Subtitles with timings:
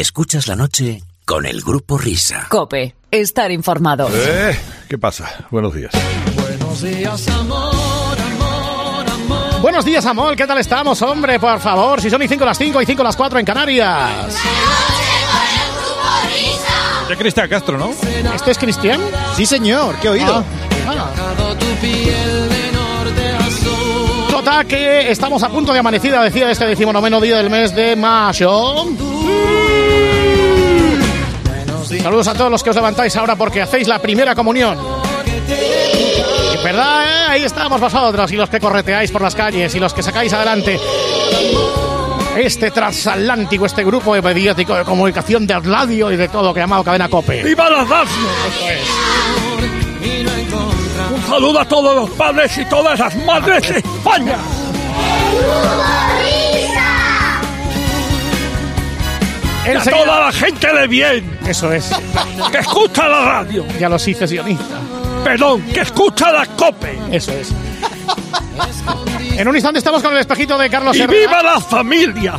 [0.00, 2.46] Escuchas la noche con el grupo Risa.
[2.48, 4.08] Cope, estar informado.
[4.14, 4.56] Eh,
[4.88, 5.48] ¿Qué pasa?
[5.50, 5.90] Buenos días.
[6.36, 9.60] Buenos días, amor, amor, amor.
[9.60, 10.36] Buenos días, amor.
[10.36, 11.40] ¿Qué tal estamos, hombre?
[11.40, 14.32] Por favor, si son y 5 las 5 y 5 las 4 en Canarias.
[17.08, 17.90] De Cristian Castro, ¿no?
[18.32, 19.00] ¿Este es Cristian?
[19.34, 20.44] Sí, señor, ¿qué oído?
[20.86, 24.30] Bajado tu piel de norte a sur.
[24.30, 28.86] Total, que estamos a punto de amanecida, decía este decimonoveno día del mes de mayo.
[31.98, 34.78] Saludos a todos los que os levantáis ahora porque hacéis la primera comunión.
[36.54, 37.04] Y ¿Verdad?
[37.04, 37.30] eh?
[37.30, 40.78] Ahí estamos vosotros y los que correteáis por las calles y los que sacáis adelante
[42.36, 46.84] este transatlántico, este grupo de mediático de comunicación de radio y de todo que llamado
[46.84, 47.42] Cadena Cope.
[47.42, 48.10] ¡Viva las radio!
[50.02, 54.38] Encontramos Un saludo a todos los padres y todas las madres de España.
[59.64, 61.90] Y a Enseguida- toda la gente de bien Eso es.
[62.50, 63.64] que escucha la radio.
[63.78, 64.66] Ya los hice sionistas.
[65.24, 66.98] Perdón, que escucha la COPE.
[67.12, 67.52] Eso es.
[69.36, 71.20] En un instante estamos con el espejito de Carlos ¡Y Herrera.
[71.20, 72.36] viva las familias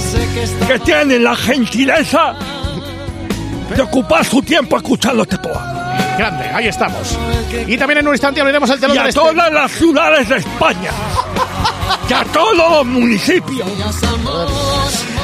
[0.00, 2.34] sé que está que tienen la gentileza
[3.74, 6.14] de ocupar su tiempo escuchando este programa!
[6.16, 7.16] Grande, ahí estamos.
[7.66, 10.28] Y también en un instante abriremos el telón Y del a este- todas las ciudades
[10.28, 10.90] de España.
[12.08, 13.68] Y a todos los municipios.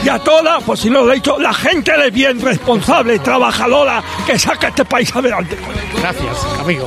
[0.04, 4.02] Y a toda, pues si no lo he dicho, la gente de bien, responsable, trabajadora,
[4.26, 5.56] que saca este país adelante.
[5.98, 6.86] Gracias, amigo.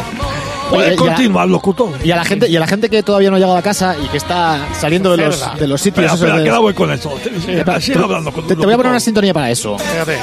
[0.70, 1.90] Puede Oye, ya- continuar, locutor.
[2.04, 3.96] Y a la gente, y a la gente que todavía no ha llegado a casa
[4.04, 6.74] y que está saliendo de los, de los sitios Espera, espera, de- que la voy
[6.74, 7.18] con eso.
[7.18, 9.78] Espera, Sigue te- hablando con te, tu te voy a poner una sintonía para eso.
[9.80, 10.20] Fíjate.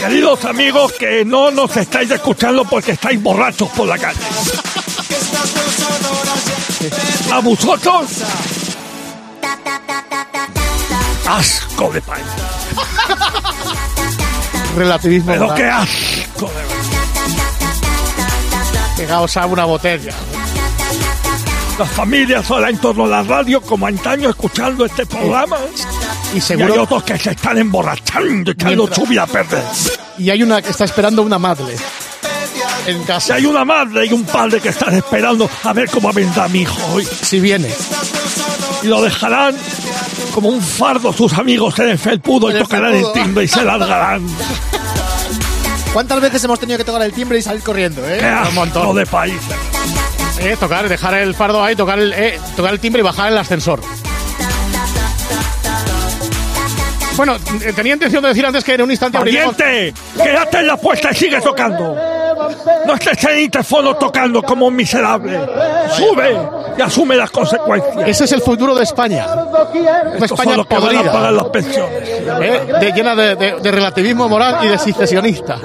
[0.00, 4.18] Queridos amigos que no nos estáis escuchando porque estáis borrachos por la calle.
[7.32, 8.10] A vosotros.
[11.26, 12.24] Asco de país.
[14.76, 15.32] Relativismo.
[15.32, 16.76] Pero qué asco de verdad.
[18.96, 20.12] Pegaos a una botella.
[21.78, 25.56] Las familias ahora en torno a la radio, como antaño, escuchando este programa.
[26.32, 26.82] Y Y hay seguro.
[26.82, 29.64] otros que se están emborrachando, echando Mientras- su vida a perder.
[30.18, 31.74] Y hay una que está esperando una madre.
[32.86, 33.34] En Si casa.
[33.34, 36.76] hay una madre y un padre que están esperando a ver cómo vendrá mi hijo
[36.92, 37.04] hoy.
[37.04, 37.68] Si viene.
[38.82, 39.54] Y lo dejarán
[40.34, 43.48] como un fardo sus amigos en el felpudo y En el tocarán el timbre y
[43.48, 44.26] se largarán.
[45.92, 48.24] ¿Cuántas veces hemos tenido que tocar el timbre y salir corriendo, ¡Qué eh?
[48.24, 48.96] asco montón.
[48.96, 49.34] de país!
[50.40, 53.36] Eh, tocar, dejar el fardo ahí, tocar el, eh, tocar el timbre y bajar el
[53.38, 53.80] ascensor.
[57.16, 59.54] Bueno, eh, tenía intención de decir antes que en un instante abriremos...
[59.58, 59.92] ¡Valiente!
[60.16, 61.94] ¡Quédate en la puerta y sigue tocando!
[62.86, 65.38] No estés en el teléfono tocando como un miserable.
[65.96, 66.36] ¡Sube!
[66.78, 67.96] Y asume las consecuencias.
[68.06, 69.26] Ese es el futuro de España.
[70.16, 71.30] Una España los que van a pagar podrida.
[71.32, 72.08] las pensiones.
[72.08, 75.58] eh, de, llena de, de- de relativismo moral y de secesionista.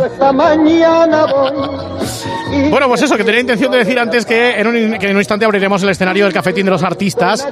[2.70, 5.18] Bueno, pues eso, que tenía intención de decir antes que en, un, que en un
[5.22, 7.46] instante abriremos el escenario del cafetín de los artistas.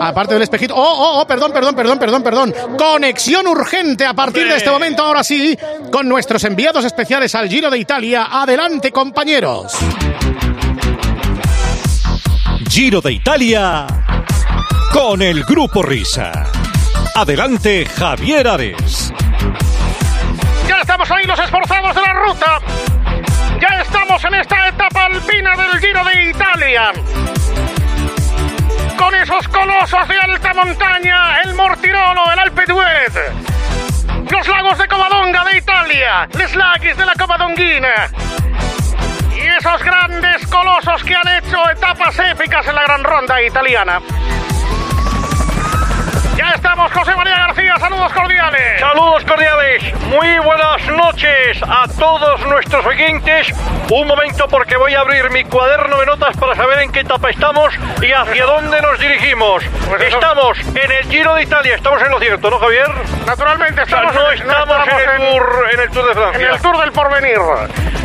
[0.00, 0.74] Aparte del espejito.
[0.76, 2.54] Oh, oh, oh, perdón, perdón, perdón, perdón, perdón.
[2.76, 5.56] Conexión urgente a partir de este momento, ahora sí,
[5.90, 8.28] con nuestros enviados especiales al Giro de Italia.
[8.30, 8.57] Adelante,
[8.92, 9.72] compañeros.
[12.68, 13.86] Giro de Italia
[14.92, 16.32] con el Grupo Risa.
[17.14, 19.12] Adelante Javier Ares.
[20.66, 22.58] Ya estamos ahí los esforzados de la ruta.
[23.60, 26.92] Ya estamos en esta etapa alpina del Giro de Italia.
[28.96, 33.14] Con esos colosos de alta montaña, el Mortirolo, el Alpe d'Huez,
[34.32, 38.27] los lagos de Covadonga de Italia, les lagos de la Covadonguina.
[39.58, 44.00] Esos grandes colosos que han hecho etapas épicas en la gran ronda italiana.
[46.36, 48.80] Ya estamos, José María García, saludos cordiales.
[48.80, 53.48] Saludos cordiales, muy buenas noches a todos nuestros oyentes.
[53.90, 57.30] Un momento porque voy a abrir mi cuaderno de notas para saber en qué etapa
[57.30, 59.64] estamos y hacia dónde nos dirigimos.
[59.88, 62.88] Pues Estamos en el Giro de Italia, estamos en lo cierto, ¿no Javier?
[63.26, 66.50] Naturalmente, O sea, estamos, no estamos en el, tour, en el Tour de en Francia.
[66.50, 67.38] el Tour del Porvenir.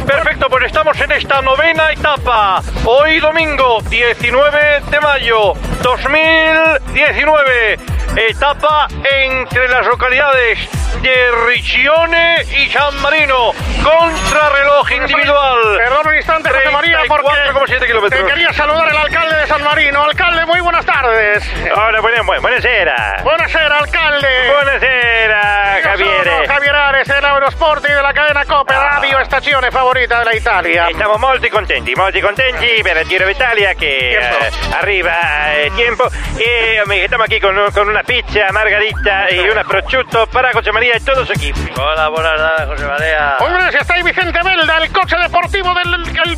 [0.05, 2.61] Perfecto, pues estamos en esta novena etapa.
[2.85, 7.79] Hoy domingo 19 de mayo 2019.
[8.15, 10.59] Etapa entre las localidades
[11.01, 13.51] de Riccione y San Marino.
[13.83, 15.77] Contrarreloj individual.
[15.77, 18.21] Perdón un instante, José María, porque 34,7 kilómetros.
[18.21, 20.03] te quería saludar el alcalde de San Marino.
[20.03, 21.43] Alcalde, muy buenas tardes.
[21.75, 23.21] Hola, buenas, buenas, buonasera.
[23.23, 24.27] Buonasera, alcalde.
[24.49, 26.47] Buonasera, Io sono Javier.
[26.47, 30.87] Javier Javier, el Eurosport y de la cadena Cope Radio, estazione favorita della Italia.
[30.95, 36.81] Siamo molto contenti, molto contenti per il Giro d'Italia che eh, arriva a tiempo e
[36.87, 40.99] eh, estamos aquí con, con una pizza margarita y una prosciutto para José María y
[41.01, 41.59] todo su equipo.
[41.81, 43.37] Hola, buenas tardes, José María.
[43.39, 46.37] Hombre, si está ahí Vicente Belda, el coche deportivo del el,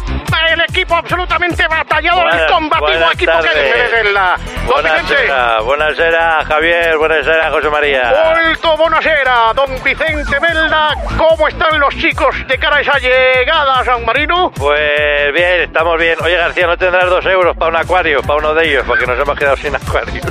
[0.52, 3.74] el equipo absolutamente batallador, el Buenas- combativo buenas equipo que tardes.
[3.74, 4.36] dice Belda.
[4.68, 5.16] Don Vicente.
[5.16, 8.14] Buonasera, buonasera Javier, buonasera José María.
[8.44, 10.90] Molto buonasera, don Vicente Belda.
[11.18, 14.52] ¿Cómo están los chicos de cara a esa llegada a San Marino?
[14.52, 16.18] Pues bien, estamos bien.
[16.22, 18.84] Oye García, ¿no tendrás dos euros para un acuario, para uno de ellos?
[18.86, 20.26] Porque nos hemos quedado sin acuarios.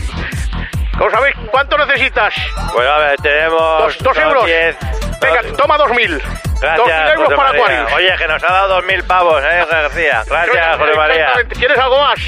[0.99, 2.35] ¿Cómo sabéis cuánto necesitas?
[2.73, 3.99] Pues a ver, tenemos...
[3.99, 4.47] Dos, euros.
[4.47, 4.77] diez,
[5.21, 6.23] Venga, dos- toma dos mil.
[6.61, 7.93] Gracias, dos mil euros José para acuarios.
[7.93, 10.23] Oye, que nos ha dado dos mil pavos, ¿eh, García?
[10.27, 11.33] Gracias, José María.
[11.59, 12.19] ¿Quieres algo más?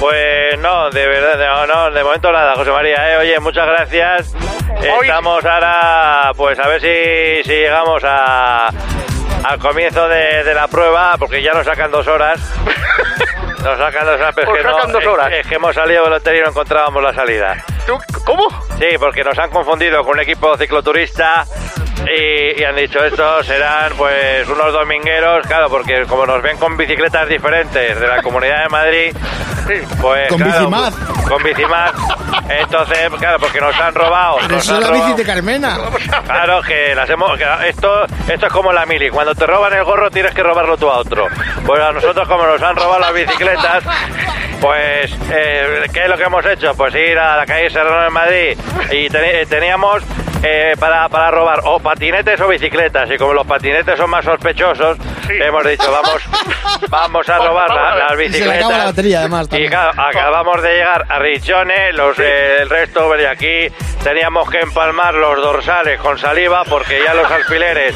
[0.00, 3.16] Pues no, de verdad, no, no, de momento nada, José María, ¿eh?
[3.18, 4.34] Oye, muchas gracias.
[4.78, 8.68] Hoy- Estamos ahora, pues a ver si, si llegamos a,
[9.44, 12.38] al comienzo de, de la prueba, porque ya nos sacan dos horas.
[13.66, 15.32] Nos sacan dos horas, es que no, sacan dos es- horas.
[15.32, 17.64] Es, que hemos salido del hotel y no encontrábamos la salida.
[17.84, 18.44] ¿Tú- ¿Cómo?
[18.78, 21.44] Sí, porque nos han confundido con un equipo cicloturista
[22.04, 26.76] y, y han dicho estos serán pues unos domingueros, claro, porque como nos ven con
[26.76, 29.16] bicicletas diferentes de la Comunidad de Madrid,
[30.00, 30.92] pues Con claro, Bicimad.
[31.28, 31.90] con Bicimad,
[32.48, 35.78] entonces claro, porque nos han robado, Pero nos eso han es la bici de Carmena.
[36.24, 39.10] Claro que las hemos, que esto, esto es como la mili.
[39.10, 41.26] Cuando te roban el gorro tienes que robarlo tú a otro.
[41.64, 43.82] Pues a nosotros como nos han robado las bicicletas,
[44.60, 46.72] pues eh, ¿qué es lo que hemos hecho?
[46.76, 48.58] Pues ir a la calle Serrano en Madrid
[48.92, 49.08] y
[49.46, 50.02] teníamos
[50.48, 54.96] eh, para, para robar o patinetes o bicicletas y como los patinetes son más sospechosos,
[55.30, 56.22] hemos dicho vamos
[56.88, 58.84] vamos a robar la- las Y se le acaba la bicicletas.
[58.84, 59.70] batería, además, Y también.
[59.70, 63.68] claro, acabamos de llegar a Richones, los, eh, el resto, y aquí
[64.02, 67.94] teníamos que empalmar los dorsales con saliva porque ya los alfileres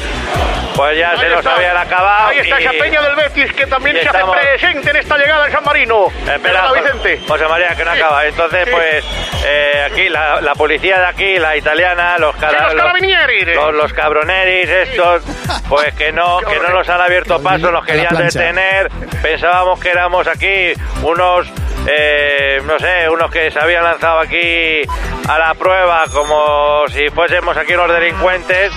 [0.75, 1.55] pues ya se Ahí está.
[1.55, 2.29] habían acabado.
[2.29, 4.95] Ahí está y- esa peña del Betis que también y se estamos- hace presente en
[4.95, 6.07] esta llegada de San Marino.
[6.07, 7.21] Espera, Perdona, Jo- Vicente.
[7.27, 7.99] José María, que no Sí.
[8.01, 8.25] acaba.
[8.25, 8.71] Entonces, Sí.
[8.71, 9.05] pues,
[9.45, 13.53] eh, aquí la, la policía de aquí, la italiana, los, cara- Sí, los carabinieri.
[13.53, 15.23] los, los cabroneris estos,
[15.67, 18.89] pues que no, que no nos han abierto paso, la querían detener.
[19.21, 20.73] Pensábamos que éramos aquí
[21.03, 21.47] unos,
[21.87, 24.81] eh, no sé, unos que se habían lanzado aquí
[25.27, 28.71] a la prueba como si fuésemos aquí unos delincuentes.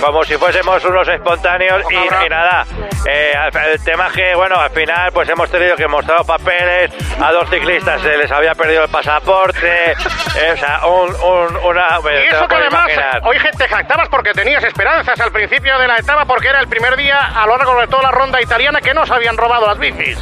[0.00, 2.66] Como si fuésemos unos espontáneos y, y nada.
[3.08, 3.32] Eh,
[3.72, 6.90] el tema es que, bueno, al final pues hemos tenido que mostrar papeles,
[7.22, 12.00] a dos ciclistas se les había perdido el pasaporte, eh, o sea, un, un- una...
[12.20, 13.20] Y eso que además, imaginar.
[13.24, 16.96] hoy te jactabas porque tenías esperanzas al principio de la etapa porque era el primer
[16.96, 19.78] día a lo largo de toda la ronda italiana que no se habían robado las
[19.78, 20.18] bicis.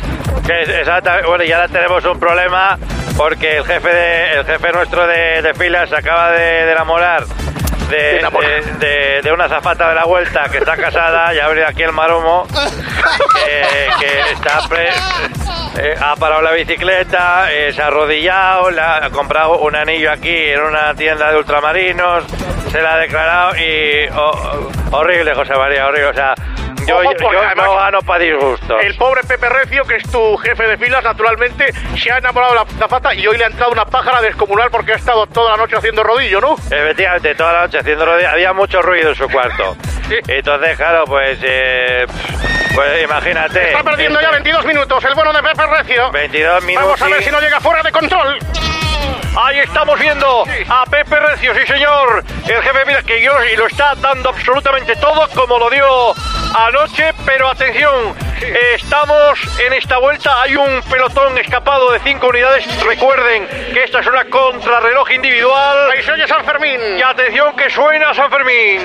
[0.48, 2.78] Exactamente, bueno, y ahora tenemos un problema
[3.16, 7.24] porque el jefe de, el jefe nuestro de, de filas se acaba de, de enamorar
[7.90, 12.46] de, una zafata de la vuelta que está casada y ha venido aquí el maromo
[13.34, 14.90] que, que está pre-
[15.78, 20.50] eh, ha parado la bicicleta, eh, se ha arrodillado, le ha comprado un anillo aquí
[20.52, 22.24] en una tienda de ultramarinos,
[22.70, 24.30] se la ha declarado y oh,
[24.92, 26.10] oh, horrible, José María, horrible.
[26.10, 26.34] O sea,
[26.86, 28.80] yo, Ojo, yo, porque yo además- no gano para disgustos.
[28.84, 32.58] El pobre Pepe Recio, que es tu jefe de filas, naturalmente se ha enamorado de
[32.60, 35.56] la zafata y hoy le ha entrado una pájara descomunal porque ha estado toda la
[35.56, 36.54] noche haciendo rodillo, ¿no?
[36.54, 38.32] Efectivamente, toda la noche haciendo rodillas.
[38.32, 39.76] Había mucho ruido en su cuarto.
[40.28, 42.06] Entonces, claro, pues, eh,
[42.74, 43.68] pues imagínate.
[43.68, 46.10] Está perdiendo este, ya 22 minutos el bueno de Pepe Recio.
[46.10, 46.84] 22 minutos.
[46.98, 48.38] Vamos a ver y- si no llega fuera de control.
[49.34, 52.22] Ahí estamos viendo a Pepe Recio, sí señor.
[52.46, 56.14] El jefe, mira que yo lo está dando absolutamente todo como lo dio
[56.54, 58.14] anoche, pero atención,
[58.74, 62.66] estamos en esta vuelta, hay un pelotón escapado de cinco unidades.
[62.84, 65.90] Recuerden que esta es una contrarreloj individual.
[65.90, 66.80] Ahí se oye San Fermín.
[66.98, 68.80] Y atención que suena San Fermín.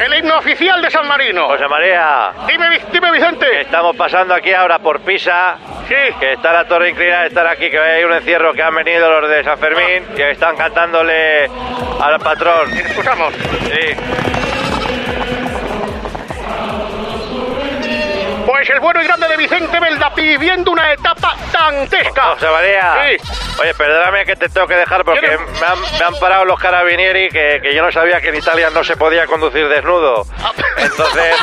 [0.00, 1.46] El himno oficial de San Marino.
[1.46, 3.60] José María, Dime, dime Vicente.
[3.60, 5.56] estamos pasando aquí ahora por Pisa.
[5.88, 5.94] Sí.
[6.18, 9.30] Que está la torre inclinada, estar aquí, que hay un encierro que han venido los
[9.30, 11.48] de San Fermín y están cantándole
[12.00, 12.72] al patrón.
[12.72, 13.34] Escuchamos.
[13.34, 14.63] Sí.
[18.46, 22.22] Pues el bueno y grande de Vicente Belda viviendo una etapa dantesca.
[22.34, 22.94] José María.
[23.08, 23.32] Sí.
[23.60, 27.28] Oye, perdóname que te tengo que dejar porque me han, me han parado los carabinieri
[27.30, 30.24] que, que yo no sabía que en Italia no se podía conducir desnudo.
[30.76, 31.36] Entonces,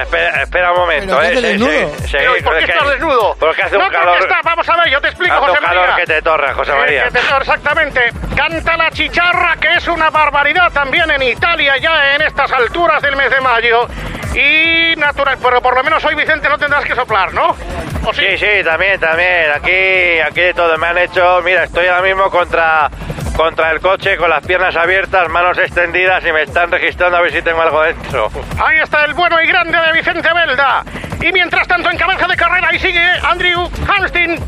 [0.00, 1.30] espera, espera un momento, ¿Pero qué ¿eh?
[1.30, 1.70] hace Se- desnudo?
[1.98, 3.36] se- se- Pero, ¿y ¿Por qué estás desnudo?
[3.38, 4.18] Porque hace no, un calor.
[4.18, 4.40] porque está.
[4.42, 5.96] Vamos a ver, yo te explico, Hace José un calor María.
[6.04, 7.04] que te torra, José Eh, María.
[7.04, 8.12] que te- exactamente.
[8.36, 13.14] Canta la chicharra, que es una barbaridad también en Italia, ya en estas alturas del
[13.16, 13.86] mes de mayo.
[14.34, 17.56] Y natural, pero por lo menos Vicente, no tendrás que soplar, ¿no?
[18.04, 18.22] ¿O sí?
[18.30, 19.50] Sí, sí, también, también.
[19.54, 20.76] Aquí, aquí de todo.
[20.78, 22.90] Me han hecho, mira, estoy ahora mismo contra
[23.38, 27.30] contra el coche con las piernas abiertas, manos extendidas y me están registrando a ver
[27.30, 28.28] si tengo algo dentro.
[28.58, 30.82] Ahí está el bueno y grande de Vicente Belda.
[31.20, 33.70] Y mientras tanto, en cabeza de carrera, ahí sigue Andrew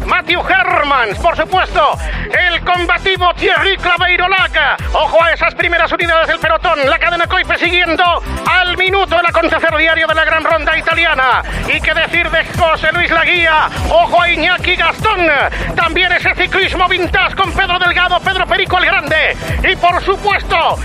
[0.07, 1.97] Matthew Hermans, por supuesto,
[2.31, 4.79] el combativo Thierry Claveirolac.
[4.93, 6.79] Ojo a esas primeras unidades del pelotón.
[6.89, 8.05] La cadena Coife siguiendo
[8.47, 11.43] al minuto el acontecer diario de la gran ronda italiana.
[11.67, 13.69] Y qué decir de José Luis Laguía.
[13.91, 15.29] Ojo a Iñaki Gastón.
[15.75, 19.37] También ese ciclismo vintage con Pedro Delgado, Pedro Perico el Grande.
[19.67, 20.79] Y por supuesto,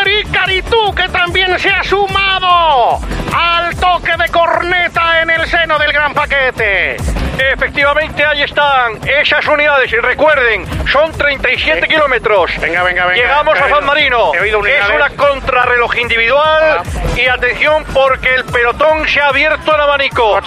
[0.00, 3.00] Eric Caritú, que también se ha sumado
[3.36, 6.96] al toque de corneta en el seno del gran paquete.
[7.38, 9.92] Efectivamente, ahí están esas unidades.
[9.92, 12.50] Y recuerden, son 37 kilómetros.
[12.60, 13.22] Venga, venga, venga.
[13.22, 14.32] Llegamos a San Marino.
[14.34, 16.78] Es una contrarreloj individual.
[16.78, 16.82] Ah.
[17.16, 20.40] Y atención, porque el pelotón se ha abierto en abanico.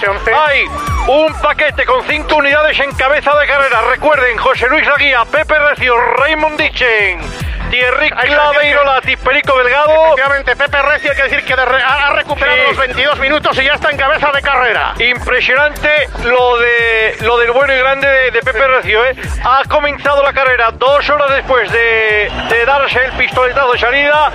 [0.48, 0.66] Hay
[1.08, 3.82] un paquete con cinco unidades en cabeza de carrera.
[3.92, 7.20] Recuerden, José Luis Laguía, Pepe Recio, Raymond Dichen,
[7.70, 9.92] Thierry Hay que Claveirola, Perico Delgado.
[10.06, 12.68] Efectivamente, Pepe Recio, hay que decir que de re- ha ha recuperado Sí.
[12.70, 14.94] los 22 minutos y ya está en cabeza de carrera.
[15.00, 19.16] Impresionante lo de lo del bueno y grande de, de Pepe Recio, ¿eh?
[19.44, 24.32] Ha comenzado la carrera dos horas después de, de darse el pistoletazo de salida.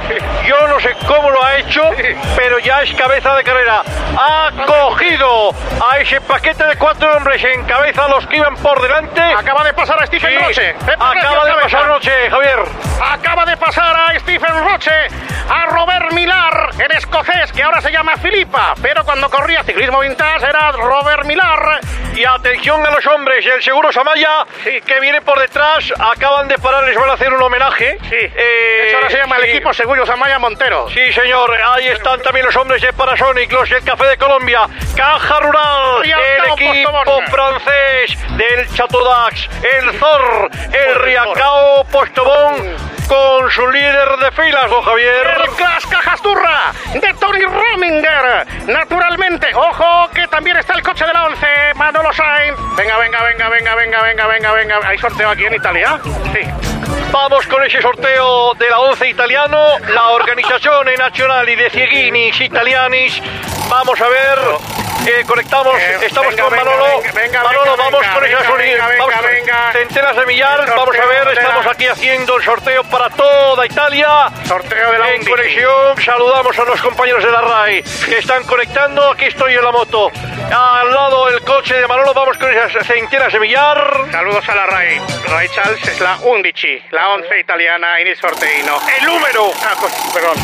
[0.46, 1.82] Yo no sé cómo lo ha hecho,
[2.36, 3.82] pero ya es cabeza de carrera.
[4.18, 5.50] Ha cogido
[5.90, 9.20] a ese paquete de cuatro hombres en cabeza, los que iban por delante.
[9.22, 10.36] Acaba de pasar a Stephen Sí.
[10.40, 11.62] Pepe Recio acaba de cabeza.
[11.78, 12.58] pasar noche, Javier.
[13.00, 14.90] Acaba de pasar a Stephen Roche,
[15.48, 20.46] a Robert Millar, en escocés, que ahora se llama Filipa, pero cuando corría ciclismo vintage
[20.46, 21.80] era Robert Millar.
[22.14, 24.44] Y atención a los hombres, el seguro Samaya,
[24.84, 27.98] que viene por detrás, acaban de parar, les van a hacer un homenaje.
[28.08, 30.88] Sí, Eh, ahora se llama el equipo Seguros Amaya Montero.
[30.90, 34.62] Sí, señor, ahí están también los hombres de Parasonic, los del Café de Colombia,
[34.96, 37.26] Caja Rural, el equipo Postobón.
[37.28, 39.48] francés del Chateau d'Ax,
[39.80, 42.76] el Zor, el Riacao Postobón,
[43.10, 45.26] con su líder de filas, don Javier.
[45.42, 48.46] El Clash Cajasturra de Tony Rominger.
[48.68, 52.56] Naturalmente, ojo que también está el coche de la 11, Manolo Sainz.
[52.76, 54.88] Venga, venga, venga, venga, venga, venga, venga, venga.
[54.88, 55.98] ¿Hay sorteo aquí en Italia?
[56.32, 56.69] Sí.
[57.12, 63.20] Vamos con ese sorteo de la 11 italiano, la Organizzazione Nazionale de Cieguinis Italianis.
[63.68, 64.38] Vamos a ver,
[65.06, 66.84] eh, conectamos, Eh, estamos venga, con Manolo.
[67.02, 69.00] venga, venga, Manolo, vamos con esas unidades,
[69.72, 70.66] centenas de millar.
[70.76, 74.08] Vamos a ver, la- estamos aquí haciendo el sorteo para toda Italia.
[74.46, 79.10] Sorteo de la En conexión, saludamos a los compañeros de la RAI que están conectando.
[79.10, 80.10] Aquí estoy en la moto.
[80.52, 84.04] Al lado el coche de Manolo, vamos con esas centenas de millar.
[84.10, 85.00] Saludos a la Ray.
[85.28, 88.78] Ray Charles es la Undici, la 11 italiana en el sorteino.
[88.98, 89.50] El número.
[89.64, 90.36] Ah, co- perdón,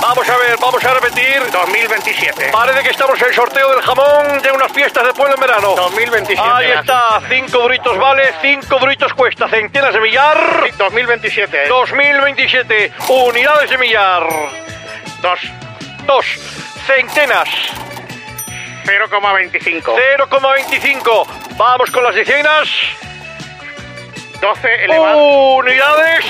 [0.00, 1.40] Vamos a ver, vamos a repetir.
[1.52, 2.48] 2027.
[2.50, 5.74] Parece que estamos en el sorteo del jamón de unas fiestas de pueblo en verano.
[5.76, 6.40] 2027.
[6.52, 10.64] Ahí está, cinco britos vale, cinco britos cuesta, centenas de millar.
[10.66, 11.68] Sí, 2027.
[11.68, 14.26] 2027, unidades de millar.
[15.20, 15.38] Dos.
[16.04, 16.26] Dos,
[16.84, 17.48] centenas,
[18.84, 19.94] 0,25.
[20.28, 21.26] 0,25.
[21.56, 22.68] Vamos con las decenas.
[24.42, 25.18] 12 elevado.
[25.54, 26.24] Unidades,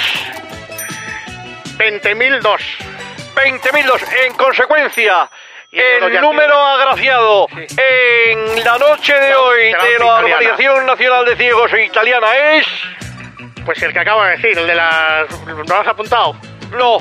[1.78, 2.60] 20.002.
[3.34, 4.26] 20.002.
[4.26, 5.30] En consecuencia,
[5.72, 10.16] el número agraciado en la noche de hoy de la.
[10.16, 12.66] Organización Nacional de Ciegos Italiana es...
[13.64, 15.30] Pues el que acabo de decir, el de las...
[15.46, 16.36] ¿No lo has apuntado?
[16.72, 16.98] No.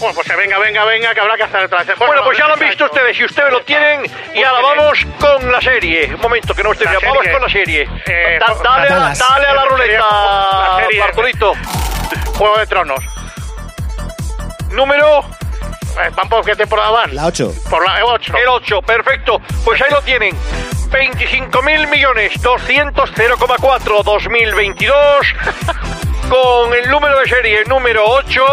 [0.00, 1.96] Bueno, pues venga, venga, venga, que habrá que hacer otra vez.
[1.98, 2.84] Bueno, pues ya lo han exacto.
[2.84, 6.14] visto ustedes, si ustedes lo tienen, y ahora vamos con la serie.
[6.14, 7.00] Un momento, que no estoy bien.
[7.04, 7.88] Vamos con la serie.
[8.06, 10.76] Eh, Da- dale, a, dale a la ruleta.
[11.04, 11.52] Arturito.
[12.36, 13.04] Juego de Tronos.
[14.70, 15.20] Número,
[15.96, 17.14] Eh, ¿Van por qué temporada van?
[17.14, 17.52] La 8.
[17.70, 18.34] Por la 8.
[18.36, 19.40] el 8, perfecto.
[19.64, 20.36] Pues ahí lo tienen.
[20.90, 24.94] 25 mil millones 200 0,4 2022
[26.28, 28.44] con el número de serie número 8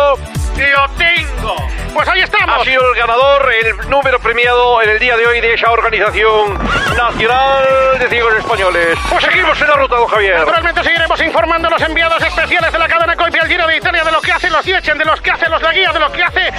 [0.57, 2.61] lo tengo Pues ahí estamos.
[2.61, 6.57] ha sido el ganador el número premiado en el día de hoy de esa organización
[6.97, 11.71] nacional de ciegos españoles pues seguimos en la ruta don Javier Naturalmente seguiremos informando a
[11.71, 14.51] los enviados especiales de la cadena Coipi al Giro de Italia de lo que hacen
[14.51, 16.51] los Diechen, de los que hacen los Laguía, de lo que hace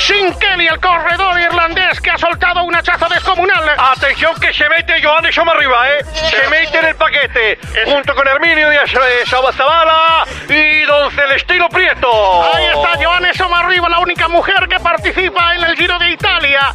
[0.00, 3.62] Shin Kelly, el corredor irlandés que ha soltado un hachazo descomunal.
[3.76, 6.04] Atención que se mete Joan Soma arriba, ¿eh?
[6.30, 12.54] Se mete en el paquete, junto con Herminio Díaz eh, Zabala y Don Celestino Prieto.
[12.54, 16.74] Ahí está Joanne Somarriba, la única mujer que participa en el Giro de Italia.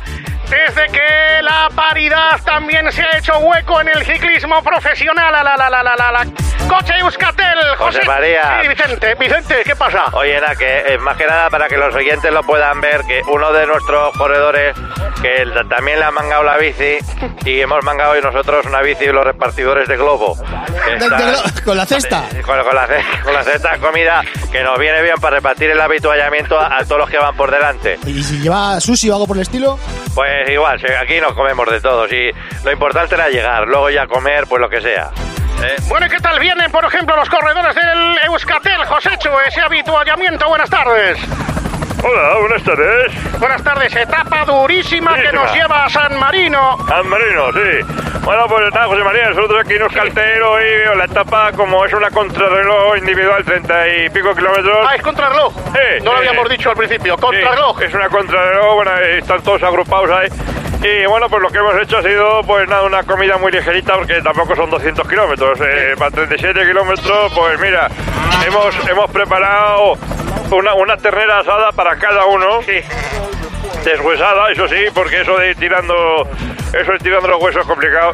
[0.49, 5.31] Desde que la paridad también se ha hecho hueco en el ciclismo profesional.
[5.31, 6.25] La, la, la, la, la.
[6.67, 7.99] Coche Euskaltel, José.
[7.99, 8.59] José María.
[8.61, 9.15] Sí, Vicente.
[9.15, 10.05] Vicente, ¿qué pasa?
[10.13, 13.21] Oye, era que eh, más que nada para que los oyentes lo puedan ver, que
[13.27, 14.75] uno de nuestros corredores
[15.21, 16.97] que él también le ha mangado la bici
[17.45, 20.35] y hemos mangado hoy nosotros una bici de los repartidores de Globo.
[20.85, 22.23] que De- de están- glo- con la cesta.
[22.43, 22.87] Con, con la,
[23.23, 24.21] con la cesta de comida
[24.51, 27.51] que nos viene bien para repartir el habituallamiento a, a todos los que van por
[27.51, 27.99] delante.
[28.07, 29.77] Y si lleva sushi o algo por el estilo,
[30.15, 32.31] Pues igual, si aquí nos comemos de todos y
[32.63, 35.11] lo importante era llegar, luego ya comer, pues lo que sea.
[35.63, 35.75] ¿eh?
[35.87, 40.47] Bueno, ¿y qué tal vienen, por ejemplo, los corredores del Euskatel, Josécho, ese habituallamiento?
[40.47, 41.19] Buenas tardes.
[42.07, 43.39] Hola, buenas tardes.
[43.39, 46.77] Buenas tardes, etapa durísima que nos lleva a San Marino.
[46.87, 48.19] San Marino, sí.
[48.23, 52.11] Bueno, pues nada, José María, nosotros aquí nos caltero y la etapa, como es una
[52.11, 54.87] contrarreloj individual, 30 y pico kilómetros.
[54.87, 55.51] Ah, es contrarreloj.
[55.55, 56.27] Sí, no lo sí.
[56.27, 57.81] habíamos dicho al principio, Sí, contrarreloj.
[57.81, 60.29] es una contrarreloj, bueno, están todos agrupados ahí.
[60.83, 63.95] Y bueno, pues lo que hemos hecho ha sido, pues nada, una comida muy ligerita,
[63.95, 65.59] porque tampoco son 200 kilómetros.
[65.61, 67.87] Eh, para 37 kilómetros, pues mira,
[68.45, 69.97] hemos, hemos preparado
[70.55, 72.61] una, una ternera asada para cada uno.
[73.85, 76.27] Deshuesada, eso sí, porque eso de ir tirando,
[76.73, 78.13] eso tirando los huesos es complicado.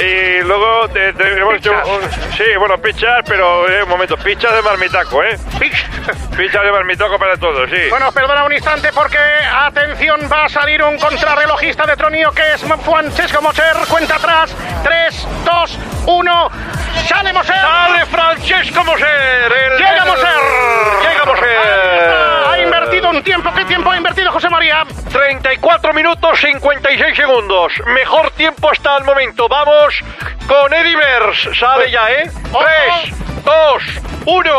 [0.00, 4.52] Y luego te- te- hemos hecho, un- sí, bueno, pichas, pero eh, un momento, pichas
[4.52, 5.38] de marmitaco, ¿eh?
[6.36, 7.88] Pichas de marmitaco para todos, sí.
[7.90, 9.18] Bueno, perdona un instante porque,
[9.54, 13.76] atención, va a salir un contrarrelojista de Tronío que es Francesco Moser.
[13.88, 14.54] Cuenta atrás.
[14.82, 16.50] 3, 2, 1.
[17.06, 17.56] ¡Sale Moser!
[17.60, 19.52] ¡Sale Francesco Moser!
[19.52, 20.28] el- ¡Llega Moser!
[21.02, 22.31] ¡Llega Moser!
[22.92, 23.52] Invertido un tiempo.
[23.54, 24.84] ¿Qué tiempo ha invertido José María?
[25.10, 27.72] 34 minutos 56 segundos.
[27.86, 29.48] Mejor tiempo hasta el momento.
[29.48, 29.94] Vamos
[30.46, 31.48] con Edivers.
[31.58, 32.30] Sale ya, ¿eh?
[32.52, 32.64] Ojo.
[33.04, 33.82] 3, 2,
[34.26, 34.50] 1.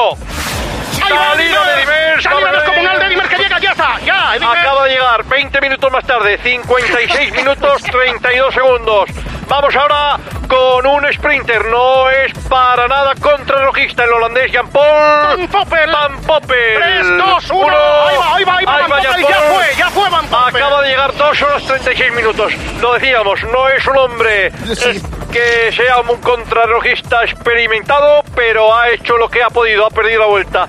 [1.04, 2.24] Ahí va Salida de Edivers.
[2.24, 3.60] Salida descomunal de Edimer que llega.
[3.60, 4.00] Ya está.
[4.04, 4.13] Ya.
[4.42, 9.10] Acaba de llegar 20 minutos más tarde, 56 minutos 32 segundos.
[9.48, 15.48] Vamos ahora con un sprinter, no es para nada contrarrelojista el holandés Jan Paul Van
[15.50, 15.92] Poppel.
[15.92, 16.76] Van Poppel.
[16.80, 17.66] 3, 2, 1.
[17.66, 17.76] Uno.
[17.76, 18.88] Ahí va, ahí va, ahí va.
[18.88, 19.28] Van Jan Poppel.
[19.28, 20.56] Ya fue, ya fue Van Poppel.
[20.64, 22.54] Acaba de llegar 2 horas 36 minutos.
[22.82, 25.02] Lo decíamos, no es un hombre Sí.
[25.32, 30.28] que sea un contrarrelojista experimentado, pero ha hecho lo que ha podido, ha perdido la
[30.28, 30.68] vuelta.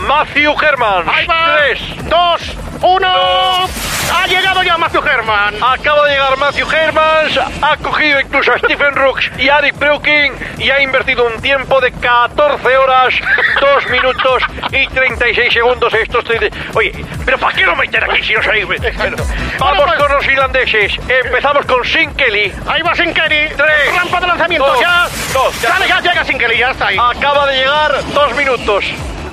[0.00, 1.08] Matthew Herman.
[1.08, 1.56] Ahí va.
[1.68, 2.40] 3, 2,
[2.86, 3.68] 1.
[4.14, 5.54] Ha llegado ya Matthew Herman.
[5.60, 10.32] Acaba de llegar Matthew Hermans, ha cogido incluso a Stephen Rooks y a Eric Breuking
[10.58, 13.12] y ha invertido un tiempo de 14 horas,
[13.60, 15.92] 2 minutos y 36 segundos.
[15.94, 16.92] Estos tre- Oye,
[17.24, 18.66] pero ¿para qué lo meten aquí si no sabéis?
[18.66, 19.16] Bueno,
[19.58, 20.92] Vamos pues- con los irlandeses.
[21.08, 22.52] Empezamos con Sin Kelly.
[22.68, 23.48] Ahí va Sinkeli.
[23.56, 24.66] Tres, Rampa de lanzamiento.
[24.66, 25.08] dos, ya.
[25.32, 25.68] dos, ya.
[25.70, 26.56] Sale, ya llega Sinkeli.
[26.58, 26.96] Ya está ahí.
[27.00, 28.84] Acaba de llegar 2 minutos.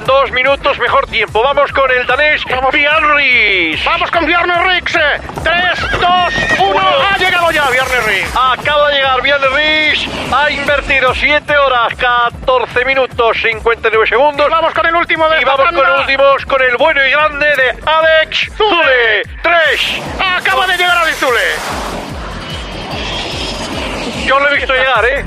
[0.05, 1.41] 2 minutos, mejor tiempo.
[1.41, 3.83] Vamos con el danés Bjarne Riis.
[3.85, 4.91] Vamos con Bjarne Rix.
[4.91, 6.79] 3, 2, 1.
[6.79, 8.29] Ha llegado ya Bjarne Rix.
[8.35, 14.49] Acaba de llegar Bjarne Riis, ha invertido 7 horas, 14 minutos, 59 segundos.
[14.49, 15.99] Vamos con el último de Y vamos con tanda.
[16.01, 19.23] últimos, con el bueno y grande de Alex Zule.
[19.41, 20.01] 3.
[20.37, 21.39] Acaba de llegar Alizule.
[24.25, 25.25] Yo lo he visto llegar, ¿eh?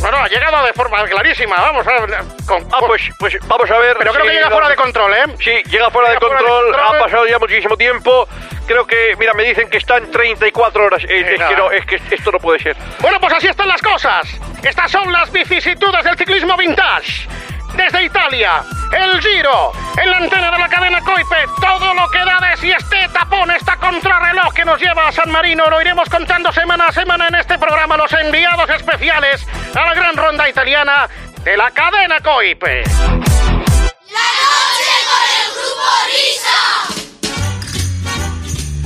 [0.00, 1.56] Bueno, ha llegado de forma clarísima.
[1.56, 2.18] Vamos a ver.
[2.46, 3.96] con- Ah, pues, pues vamos a ver.
[3.98, 5.24] Pero creo si que llega fuera de control, ¿eh?
[5.40, 6.96] Sí, llega fuera de Llega fuera de control, control.
[6.96, 8.26] ha pasado ya muchísimo tiempo.
[8.66, 11.02] Creo que, mira, me dicen que está en 34 horas.
[11.06, 11.50] Es nada.
[11.50, 12.76] que no, es que esto no puede ser.
[13.00, 14.26] Bueno, pues así están las cosas.
[14.62, 17.28] Estas son las vicisitudes del ciclismo vintage.
[17.74, 22.40] Desde Italia, el Giro, en la antena de la cadena Coipe, todo lo que da
[22.40, 26.52] de si este tapón, esta contrarreloj que nos lleva a San Marino, lo iremos contando
[26.52, 31.08] semana a semana en este programa, los enviados especiales a la gran ronda italiana
[31.44, 32.82] de la cadena Coipe.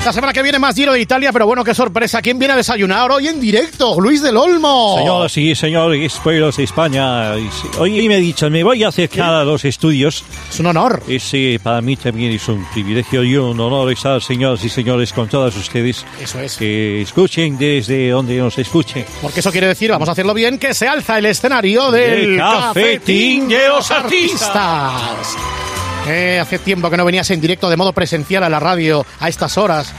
[0.05, 2.21] La semana que viene más Giro de Italia, pero bueno, qué sorpresa.
[2.21, 3.99] ¿Quién viene a desayunar hoy en directo?
[3.99, 4.97] Luis del Olmo.
[4.99, 7.35] Señor, sí, señor, pueblos de España.
[7.39, 10.23] Y sí, Hoy me ha dicho, me voy a acercar a los estudios.
[10.51, 11.03] Es un honor.
[11.09, 15.27] Ese para mí también es un privilegio y un honor estar, señoras y señores, con
[15.27, 16.05] todos ustedes.
[16.21, 16.59] Eso es.
[16.59, 19.07] Que escuchen desde donde nos escuchen.
[19.23, 22.39] Porque eso quiere decir, vamos a hacerlo bien, que se alza el escenario del El
[22.39, 25.35] cafetín de los artistas.
[26.07, 29.29] Eh, hace tiempo que no venías en directo de modo presencial a la radio a
[29.29, 29.93] estas horas.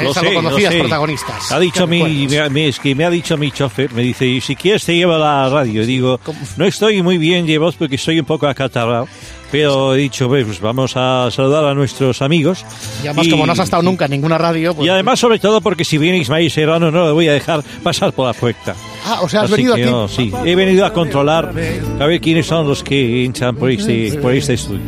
[0.00, 0.78] Lo sé, lo sé.
[0.78, 1.50] protagonistas.
[1.50, 4.40] Ha dicho ¿Qué mi, me- es que me ha dicho mi chofer, me dice, "Y
[4.40, 5.82] si quieres te llevo a la radio.
[5.82, 6.20] Y digo,
[6.56, 9.08] no estoy muy bien voz porque estoy un poco acatarrado.
[9.50, 12.64] Pero he dicho, "Bueno, pues vamos a saludar a nuestros amigos.
[13.02, 14.86] Y además, como no has estado nunca en ninguna radio, pues...
[14.86, 18.12] Y además, sobre todo, porque si viene Ismael Serrano, no le voy a dejar pasar
[18.12, 18.74] por la puerta.
[19.06, 19.84] Ah, o sea, has Así venido aquí...
[19.84, 21.52] no, sí, he venido a controlar,
[22.00, 24.80] a ver quiénes son los que entran por este, por este estudio.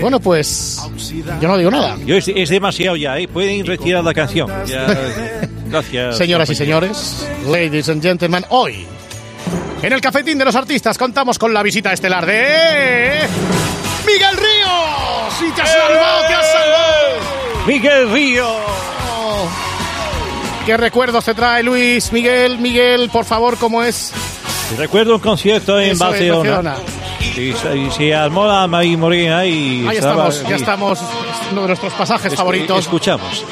[0.00, 0.80] Bueno, pues...
[1.40, 1.96] Yo no digo nada.
[2.04, 3.28] Yo es, es demasiado ya, ¿eh?
[3.28, 4.50] Pueden retirar la canción.
[4.66, 4.86] Ya,
[5.68, 6.16] gracias.
[6.18, 8.86] Señoras y señores, ladies and gentlemen, hoy
[9.82, 13.20] en el cafetín de los artistas contamos con la visita estelar de
[14.06, 15.34] Miguel Ríos.
[15.38, 17.66] ¡Sí te has salvado, te has salvado!
[17.66, 18.46] Miguel Río.
[20.64, 22.12] ¿Qué recuerdos te trae Luis?
[22.12, 24.12] Miguel, Miguel, por favor, ¿cómo es?
[24.76, 26.60] Recuerdo un concierto en Eso, en Barcelona.
[26.72, 26.76] Barcelona.
[27.36, 27.40] Y,
[27.86, 30.98] y se armó la María Morena y Ahí estamos, ya y- estamos.
[31.00, 31.06] es
[31.52, 32.80] Uno de nuestros pasajes es- favoritos.
[32.80, 33.44] Escuchamos.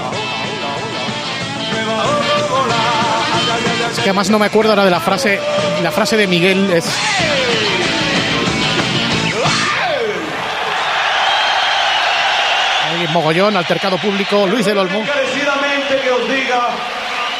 [3.95, 5.39] Es que además no me acuerdo ahora de la frase.
[5.81, 6.85] La frase de Miguel es.
[12.89, 14.99] Ahí, mogollón, altercado público, Luis del Olmo.
[14.99, 16.71] Encarecidamente que os diga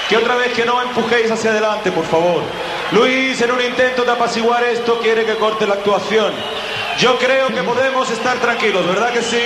[0.09, 2.45] que otra vez que no empujéis hacia adelante, por favor.
[2.93, 6.33] Luis, en un intento de apaciguar esto, quiere que corte la actuación.
[6.99, 9.43] Yo creo que podemos estar tranquilos, ¿verdad que sí?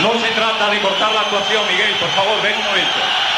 [0.00, 3.31] No se trata de cortar la actuación, Miguel, por favor, ven un momento.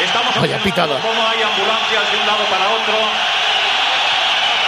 [0.00, 0.94] Estamos Vaya observando pitada.
[1.00, 2.94] cómo hay ambulancias de un lado para otro.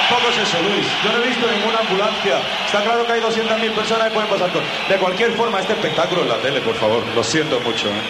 [0.09, 0.87] Tampoco es eso, Luis.
[1.03, 2.37] Yo no he visto ninguna ambulancia.
[2.67, 4.63] Está claro que hay 200.000 personas que pueden pasar con...
[4.89, 7.03] De cualquier forma, este espectáculo en la tele, por favor.
[7.15, 7.89] Lo siento mucho.
[7.89, 8.03] ¿eh?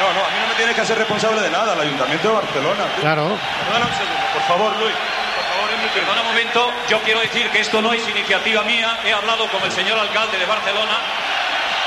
[0.00, 1.74] No, no, a mí no me tienes que hacer responsable de nada.
[1.74, 2.84] El Ayuntamiento de Barcelona.
[3.00, 3.36] Claro.
[3.68, 4.94] Perdona un segundo, por favor, Luis.
[5.36, 6.72] Por favor, Enrique, perdona un momento.
[6.88, 8.98] Yo quiero decir que esto no es iniciativa mía.
[9.04, 10.96] He hablado con el señor alcalde de Barcelona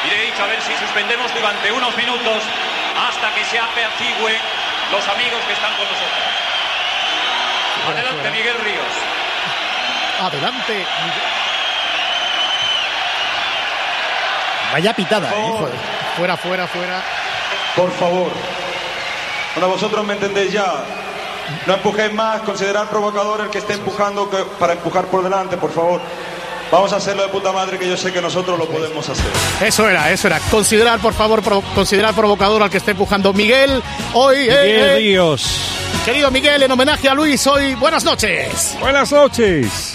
[0.06, 2.43] y le he dicho a ver si suspendemos durante unos minutos
[2.96, 4.38] hasta que se apercigüe
[4.92, 6.26] los amigos que están con nosotros.
[7.92, 8.94] Adelante, Miguel Ríos.
[10.22, 10.74] Adelante.
[10.74, 11.22] Miguel.
[14.72, 15.54] Vaya pitada, ¿eh?
[16.18, 17.02] Fuera, fuera, fuera.
[17.76, 18.32] Por favor.
[19.54, 20.74] Bueno, vosotros me entendéis ya.
[21.68, 25.72] No empujéis más, considerad provocador el que esté empujando que- para empujar por delante, por
[25.72, 26.02] favor.
[26.71, 29.25] Vamos a hacerlo de puta madre que yo sé que nosotros lo podemos hacer.
[29.62, 30.39] Eso era, eso era.
[30.51, 33.82] Considerar, por favor, pro- considerar provocador al que esté empujando Miguel.
[34.13, 35.45] Hoy, eh, Miguel eh, Ríos.
[36.04, 38.75] querido Miguel, en homenaje a Luis, hoy, buenas noches.
[38.80, 39.93] Buenas noches.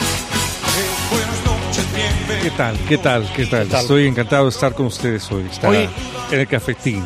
[2.42, 2.76] ¿Qué tal?
[2.88, 3.30] ¿Qué tal?
[3.34, 3.68] ¿Qué tal?
[3.68, 3.80] tal?
[3.82, 5.44] Estoy encantado de estar con ustedes hoy.
[5.50, 5.88] Estar Hoy-
[6.30, 7.04] en el cafetín.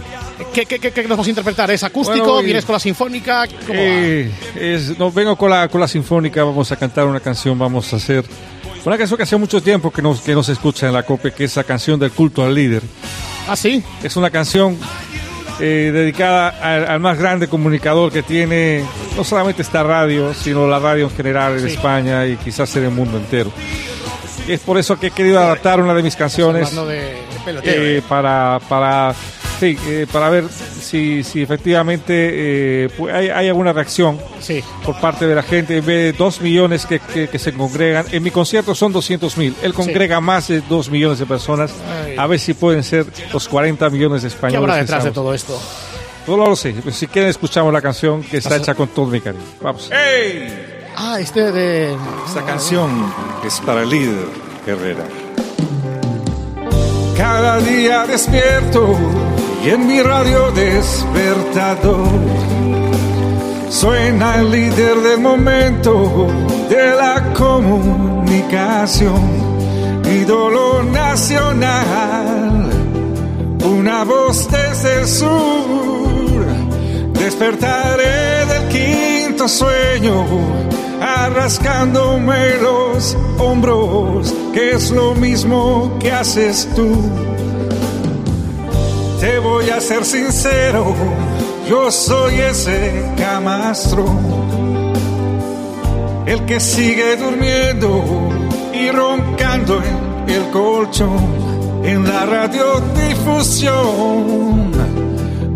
[0.52, 1.70] ¿Qué, qué, qué, qué nos vamos a interpretar?
[1.72, 2.24] ¿Es acústico?
[2.26, 3.46] Bueno, ¿Vienes con la sinfónica?
[3.66, 3.84] ¿Cómo va?
[3.84, 7.92] Eh, es- no, vengo con la, con la sinfónica, vamos a cantar una canción, vamos
[7.92, 8.24] a hacer
[8.84, 11.44] una canción que hace mucho tiempo que nos, que nos escucha en la COPE, que
[11.44, 12.82] es la canción del culto al líder.
[13.48, 13.82] ¿Ah, sí?
[14.02, 14.78] Es una canción
[15.60, 18.84] eh, dedicada al, al más grande comunicador que tiene
[19.16, 21.74] no solamente esta radio, sino la radio en general en Sí.
[21.74, 23.50] España y quizás en el mundo entero.
[24.48, 27.72] Es por eso que he querido adaptar una de mis canciones de, de peloteo.
[27.82, 28.02] eh, ¿eh?
[28.06, 29.14] para, para,
[29.60, 32.12] sí, eh, para ver si, si efectivamente
[32.84, 34.62] eh, pu- hay, hay alguna reacción Sí.
[34.84, 35.76] por parte de la gente.
[35.78, 39.36] En vez de dos millones que, que- que se congregan, en mi concierto son 200
[39.36, 39.54] mil.
[39.62, 41.72] Él congrega más de dos millones de personas.
[42.06, 42.16] Ay.
[42.18, 44.58] A ver si pueden ser los 40 millones de ¿Qué españoles.
[44.62, 45.60] habrá que detrás de todo esto?
[46.26, 46.72] No lo sé.
[46.82, 49.44] Pues si quieren, escuchamos la canción que está hecha con todo mi cariño.
[49.60, 49.90] Vamos.
[50.96, 51.92] Ah, este de...
[52.26, 53.12] Esta canción
[53.44, 54.24] es para el líder
[54.66, 55.04] Herrera.
[57.16, 58.96] Cada día despierto
[59.64, 62.20] y en mi radio despertador
[63.70, 66.28] suena el líder del momento
[66.68, 69.22] de la comunicación,
[70.04, 72.70] ídolo nacional,
[73.64, 76.44] una voz desde el sur.
[77.14, 80.26] Despertaré del quinto sueño,
[81.00, 86.92] arrascándome los hombros, que es lo mismo que haces tú.
[89.24, 90.94] Te voy a ser sincero,
[91.66, 94.04] yo soy ese camastro,
[96.26, 98.04] el que sigue durmiendo
[98.74, 101.16] y roncando en el colchón,
[101.84, 104.70] en la radiodifusión.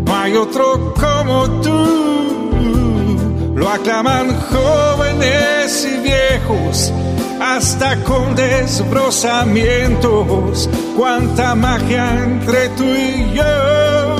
[0.03, 3.53] No hay otro como tú.
[3.53, 6.91] Lo aclaman jóvenes y viejos,
[7.39, 10.69] hasta con desbrozamientos.
[10.97, 14.15] Cuánta magia entre tú y yo.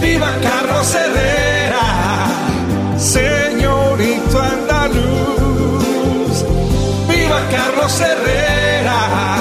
[0.00, 1.80] Viva Carlos Herrera,
[2.98, 6.44] señorito andaluz.
[7.08, 9.39] Viva Carlos Herrera,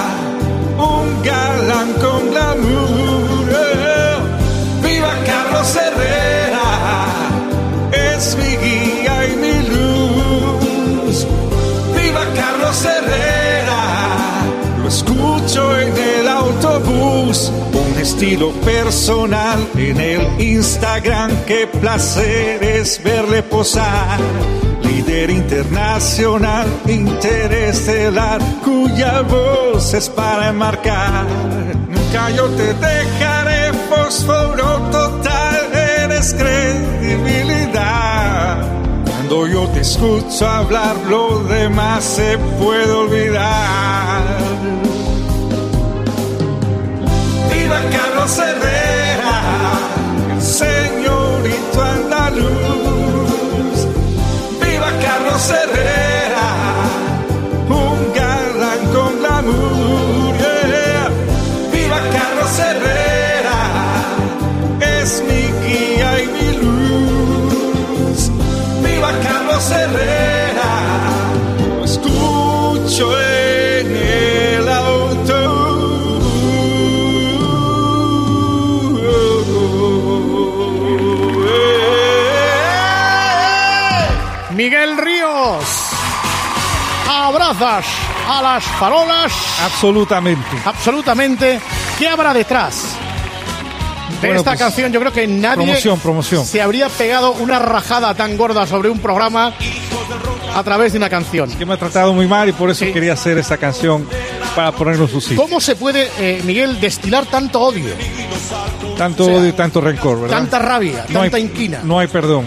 [15.79, 17.51] en el autobús.
[17.73, 24.19] Un estilo personal en el Instagram, qué placer es verle posar.
[24.83, 31.25] Líder internacional, interestelar, cuya voz es para enmarcar.
[31.87, 37.59] Nunca yo te dejaré, fósforo total, eres credibilidad.
[39.05, 44.58] Cuando yo te escucho hablar, lo demás se puede olvidar.
[54.61, 56.08] Viva Carlos Herrera,
[87.61, 89.33] A las farolas.
[89.65, 90.47] Absolutamente.
[90.63, 91.59] Absolutamente.
[91.97, 92.95] ¿Qué habrá detrás?
[94.21, 96.45] De Bueno, esta pues, canción yo creo que nadie promoción, promoción.
[96.45, 99.53] se habría pegado una rajada tan gorda sobre un programa
[100.55, 101.51] a través de una canción.
[101.51, 104.07] Que me ha tratado muy mal y por eso quería hacer esa canción
[104.55, 105.37] para ponerlo en su sitio.
[105.41, 107.93] ¿Cómo se puede, eh, Miguel, destilar tanto odio,
[108.97, 110.37] Tanto o sea, odio y tanto rencor, ¿verdad?
[110.37, 111.79] tanta rabia, No hay- tanta inquina?
[111.83, 112.45] No hay perdón.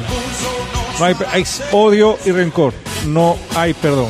[0.99, 2.73] No hay, hay odio y rencor.
[3.07, 4.09] No hay perdón.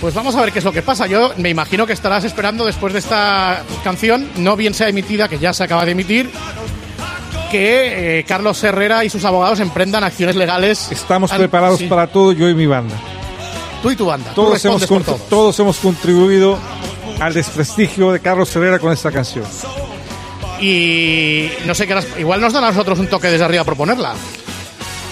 [0.00, 1.06] Pues vamos a ver qué es lo que pasa.
[1.06, 5.38] Yo me imagino que estarás esperando después de esta canción, no bien sea emitida, que
[5.38, 6.30] ya se acaba de emitir,
[7.50, 10.90] que eh, Carlos Herrera y sus abogados emprendan acciones legales.
[10.90, 11.86] Estamos Al- preparados sí.
[11.86, 12.94] para todo, yo y mi banda.
[13.82, 14.30] Tú y tu banda.
[14.34, 16.58] Todos hemos, por todos hemos contribuido
[17.18, 19.44] al desprestigio de Carlos Herrera con esta canción.
[20.60, 24.14] Y no sé qué Igual nos dan a nosotros un toque desde arriba a proponerla.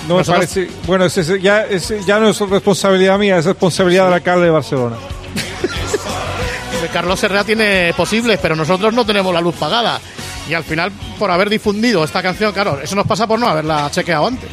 [0.08, 0.68] No me Nosotros- parece.
[0.86, 4.50] Bueno, ese- ese ya, ese ya no es responsabilidad mía, es responsabilidad del alcalde de
[4.50, 4.96] Barcelona.
[6.92, 10.00] Carlos Herrera tiene posibles, pero nosotros no tenemos la luz pagada.
[10.48, 13.90] Y al final, por haber difundido esta canción, claro, eso nos pasa por no haberla
[13.90, 14.48] chequeado antes.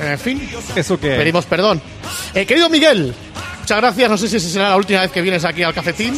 [0.00, 1.16] En fin, ¿Eso qué?
[1.16, 1.82] pedimos perdón.
[2.32, 3.12] Eh, querido Miguel,
[3.68, 4.10] muchas gracias.
[4.10, 6.14] No sé si será la última vez que vienes aquí al cafetín.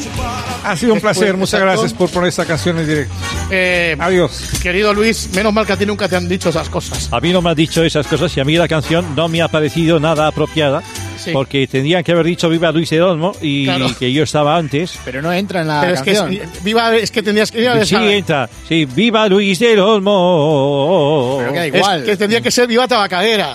[0.64, 1.66] Ha sido un Después, placer, muchas exacto.
[1.80, 3.14] gracias por poner esta canción en directo.
[3.50, 4.50] Eh, Adiós.
[4.62, 7.08] Querido Luis, menos mal que a ti nunca te han dicho esas cosas.
[7.12, 9.42] A mí no me ha dicho esas cosas y a mí la canción no me
[9.42, 10.82] ha parecido nada apropiada.
[11.18, 11.32] Sí.
[11.32, 13.88] Porque tendrían que haber dicho Viva Luis del Olmo y Claro.
[13.98, 14.98] que yo estaba antes.
[15.04, 16.48] Pero no entra en la Pero es que, canción.
[16.50, 17.84] es, viva, es que tendrías que...
[17.84, 18.48] Sí, entra.
[18.68, 21.36] Sí, Viva Luis del Olmo.
[21.40, 22.04] Pero que da Es igual.
[22.04, 23.54] que tendría que ser Viva Tabacadera.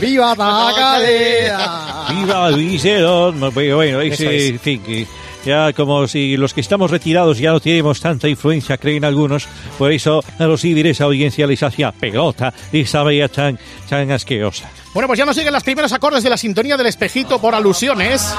[0.00, 2.06] ¡Viva Tabacalera!
[2.10, 3.50] Viva Olmo.
[3.50, 4.50] Bueno, ese, es.
[4.50, 5.06] en fin, que
[5.44, 9.46] ya como si los que estamos retirados ya no tenemos tanta influencia, creen algunos.
[9.78, 14.70] Por eso a los líderes de audiencia les hacía pelota esa veía tan, tan asquerosa.
[14.94, 18.34] Bueno, pues ya nos siguen las primeros acordes de la sintonía del espejito por alusiones.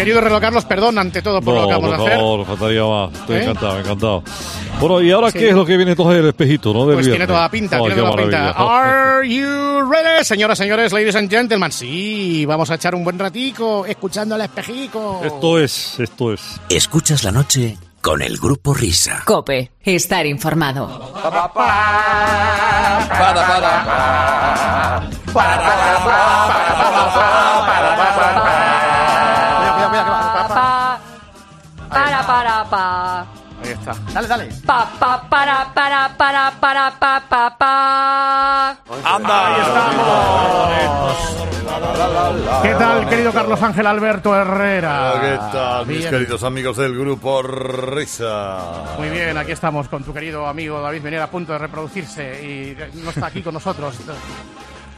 [0.00, 2.18] Querido Reloj Carlos, perdón ante todo por lo que acabamos de hacer.
[2.18, 3.12] favor, faltaría más.
[3.12, 3.42] Estoy ¿Eh?
[3.42, 4.22] encantado, encantado.
[4.80, 5.38] Bueno, ¿y ahora Sí.
[5.38, 6.86] qué es lo que viene entonces del espejito, no?
[6.86, 8.50] Del Pues tiene toda la pinta, tiene toda la pinta.
[8.56, 9.46] Are you
[9.90, 10.24] ready?
[10.24, 11.70] Señoras, señores, ladies and gentlemen.
[11.70, 15.20] Sí, vamos a echar un buen ratico escuchando al espejico.
[15.22, 16.60] Esto es, esto es.
[16.70, 19.22] Escuchas la noche con el grupo Risa.
[19.26, 21.12] Cope, estar informado.
[32.70, 33.20] Pa.
[33.62, 33.92] Ahí está.
[34.14, 34.48] Dale, dale.
[34.64, 38.76] Pa, pa, para, para, para, para, pa, pa, pa.
[42.62, 45.12] ¿Qué tal, querido Carlos Ángel Alberto Herrera?
[45.20, 46.10] ¿Qué tal, mis Bien.
[46.10, 48.58] queridos amigos del grupo Risa?
[48.98, 52.76] Muy bien, aquí estamos con tu querido amigo David Venera a punto de reproducirse y
[53.02, 53.96] no está aquí con nosotros.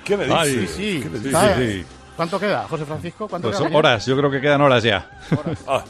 [0.04, 0.76] ¿Qué me Ay, dices?
[0.76, 1.24] Sí, ¿Qué me sí.
[1.24, 1.40] dices?
[1.40, 1.56] ¿Sabes?
[1.72, 1.86] Sí.
[2.16, 3.28] ¿Cuánto queda, José Francisco?
[3.28, 3.76] ¿Cuánto Pues queda?
[3.78, 5.08] horas, yo creo que quedan horas ya.
[5.66, 5.82] Ah,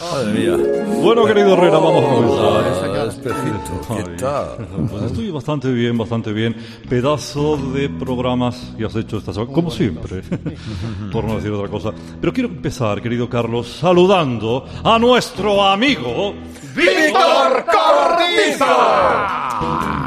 [0.00, 0.56] madre mía.
[1.02, 2.89] Bueno, querido Herrera, vamos a comenzar.
[3.08, 4.68] Espejito, ¿qué tal?
[4.90, 6.54] Pues estoy bastante bien, bastante bien.
[6.88, 10.22] Pedazo de programas que has hecho esta semana, como siempre,
[11.12, 11.92] por no decir otra cosa.
[12.20, 16.34] Pero quiero empezar, querido Carlos, saludando a nuestro amigo
[16.74, 18.64] ¡Víctor Cortizo!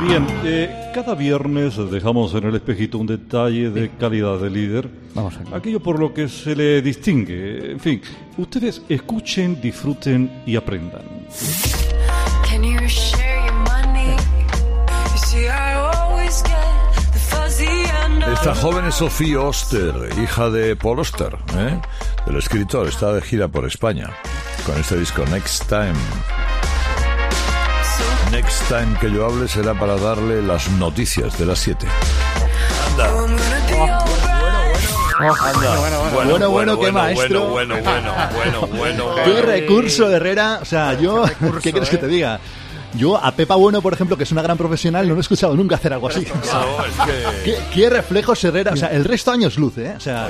[0.06, 4.90] Bien, eh, cada viernes dejamos en el espejito un detalle de calidad de líder.
[5.16, 7.72] Vamos Aquello por lo que se le distingue.
[7.72, 8.02] En fin,
[8.38, 11.04] ustedes escuchen, disfruten y aprendan.
[18.34, 21.80] Esta joven es Sofía Oster, hija de Paul Oster, ¿eh?
[22.26, 22.88] del escritor.
[22.88, 24.10] Está de gira por España
[24.66, 25.94] con este disco Next Time.
[28.32, 31.88] Next Time que yo hable será para darle las noticias de las 7.
[36.26, 37.48] Bueno, bueno, qué maestro.
[37.50, 39.16] Bueno, bueno, bueno, bueno, bueno.
[39.24, 40.60] Qué recurso Herrera.
[40.62, 41.24] O sea, yo.
[41.62, 42.40] ¿Qué quieres que te diga?
[42.96, 45.56] Yo a Pepa Bueno, por ejemplo, que es una gran profesional, no lo he escuchado
[45.56, 46.28] nunca hacer algo así.
[46.40, 46.94] O sea, No, es
[47.44, 48.74] que- ¿Qué, qué reflejos Herrera?
[48.74, 49.94] O sea, el resto años luce, ¿eh?
[49.98, 50.28] O sea,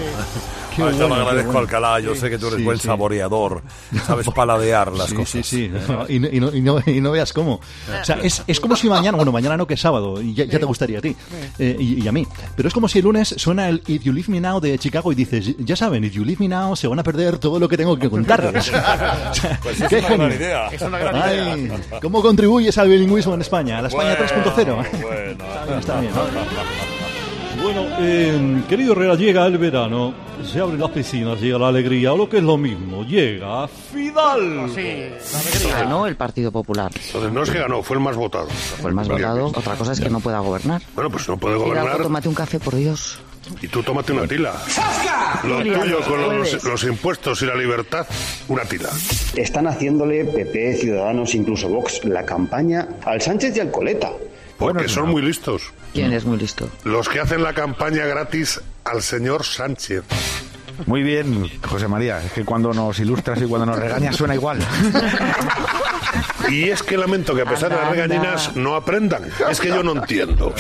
[0.76, 1.60] qué Ah, bueno, qué agradezco bueno.
[1.60, 2.88] Alcalá, yo sé que tú eres Sí, buen sí.
[2.88, 3.62] saboreador,
[4.06, 5.32] sabes paladear las Sí, cosas.
[5.32, 5.72] sí, sí.
[5.88, 7.54] No, y, no, y no- y no- y no veas cómo.
[7.56, 10.46] O sea, es, es como si mañana, bueno, mañana no que es sábado, y ya,
[10.46, 11.16] ya te gustaría a ti
[11.60, 12.28] eh, y, y a mí.
[12.56, 15.12] Pero es como si el lunes suena el If You Leave Me Now de Chicago
[15.12, 17.68] y dices, ya saben, If You Leave Me Now se van a perder todo lo
[17.70, 18.72] que tengo que contarles.
[19.64, 20.68] Pues es qué una gran idea.
[20.68, 22.00] Es una gran Ay, idea.
[22.02, 23.80] ¿Cómo contribuyes al bilingüismo en España?
[23.80, 25.02] A la España Bueno, 3.0.
[25.02, 25.80] bueno.
[25.80, 26.93] Está bien, está bien.
[27.64, 32.18] Bueno, eh, querido Herrera, llega el verano, se abren las piscinas, llega la alegría, o
[32.18, 34.70] lo que es lo mismo, llega Fidal.
[35.72, 36.92] Ganó el Partido Popular.
[36.94, 38.48] Entonces no es que ganó, fue el más votado.
[38.48, 39.46] Fue el más votado.
[39.46, 40.82] Otra cosa es que no pueda gobernar.
[40.94, 43.20] Bueno, pues no puede Fidalgo, gobernar tómate un café, por Dios.
[43.62, 44.54] y tú tómate una tila.
[45.46, 48.06] Lo Julia, tuyo con los, impuestos y la libertad,
[48.50, 48.90] una tila.
[49.38, 54.12] Están haciéndole PP, Ciudadanos, incluso Vox, la campaña al Sánchez y al Coleta.
[54.58, 55.72] Porque son muy listos.
[55.94, 56.70] ¿Quién es muy listo?
[56.84, 60.04] Los que hacen la campaña gratis al señor Sánchez.
[60.88, 62.20] Muy bien, José María.
[62.24, 64.60] Es que cuando nos ilustras y cuando nos regañas suena igual.
[66.50, 69.24] Y es que lamento que a pesar de las regañinas no aprendan.
[69.50, 70.54] Es que yo no entiendo.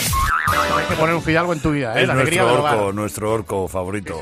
[0.77, 2.03] Hay que poner un Fidalgo en tu vida, ¿eh?
[2.03, 4.21] Es La alegría nuestro orco, nuestro orco favorito.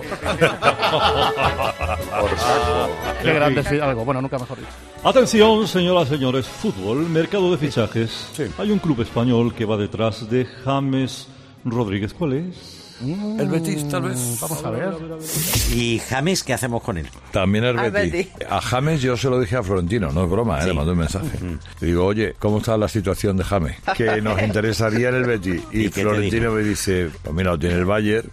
[3.21, 4.05] Qué grande es Fidalgo.
[4.05, 4.69] Bueno, nunca mejor dicho.
[5.03, 8.29] Atención, señoras y señores, fútbol, mercado de fichajes.
[8.59, 11.27] Hay un club español que va detrás de James
[11.65, 12.13] Rodríguez.
[12.13, 12.80] ¿Cuál es?
[13.03, 14.37] El Betis, tal vez.
[14.41, 14.89] Vamos a ver.
[15.73, 17.07] ¿Y James qué hacemos con él?
[17.31, 18.11] También el Betis.
[18.11, 18.27] Betis.
[18.49, 20.67] A James yo se lo dije a Florentino, no es broma, ¿eh?
[20.67, 21.27] le mandé un mensaje.
[21.79, 23.77] Le digo, oye, ¿cómo está la situación de James?
[23.95, 25.61] Que nos interesaría en el Betis.
[25.71, 28.29] Y, ¿Y qué te Florentino me dice, pues mira, lo tiene el Bayern,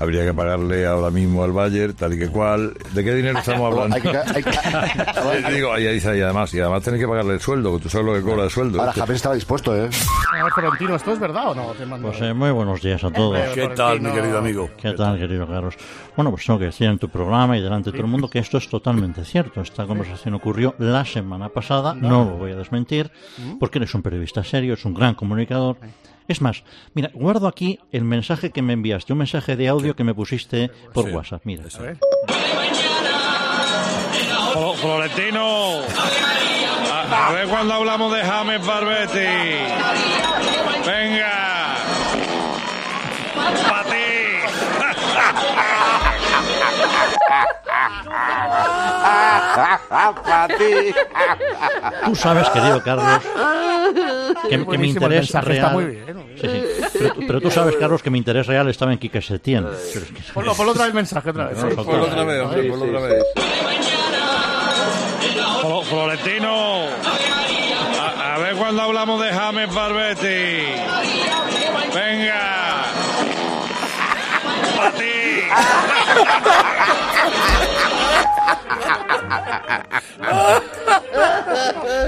[0.00, 2.74] habría que pagarle ahora mismo al Bayern, tal y que cual.
[2.92, 3.98] ¿De qué dinero estamos hablando?
[3.98, 7.82] Y digo, y ahí dice, y además, y además tenés que pagarle el sueldo, que
[7.84, 8.78] tú sabes lo que cobra el sueldo.
[8.80, 9.88] Ahora Este- Javier estaba dispuesto, ¿eh?
[10.32, 11.66] A ver, Florentino, ¿esto es verdad o no?
[11.72, 13.38] Te mando- Pues eh, muy buenos días a todos.
[13.54, 14.70] ¿Qué tal, mi querido amigo?
[14.80, 15.74] ¿Qué tal, querido Carlos?
[16.16, 18.38] Bueno, pues tengo que decir en tu programa y delante de todo el mundo que
[18.38, 19.60] esto es totalmente cierto.
[19.60, 23.10] Esta conversación ocurrió la semana pasada, no lo voy a desmentir,
[23.60, 25.76] porque eres un periodista serio, es un gran comunicador.
[26.26, 26.62] Es más,
[26.94, 30.70] mira, guardo aquí el mensaje que me enviaste, un mensaje de audio que me pusiste
[30.92, 31.10] por Sí.
[31.12, 31.40] WhatsApp.
[31.44, 31.64] Mira.
[34.52, 35.80] Flo- Florentino,
[36.92, 40.27] a, a ver cuando hablamos de James Barbetti.
[52.04, 53.22] Tú sabes, querido Carlos,
[54.48, 55.72] que, que mi interés mensaje, está real...
[55.72, 56.28] muy bien.
[56.40, 56.48] Sí,
[56.92, 56.98] sí.
[56.98, 59.64] Pero, pero tú sabes, Carlos, que mi interés real estaba en Quique Setién.
[59.64, 61.58] Pero es que- Ponlo, ponlo otra vez el mensaje, otra vez.
[61.58, 61.66] Sí.
[61.74, 63.24] ponlo otra vez, ponlo otra vez.
[65.62, 66.84] Flo- Florentino,
[68.00, 70.64] a, a ver cuando hablamos de James Barbetti.
[71.94, 72.84] Venga,
[74.76, 75.04] para ti.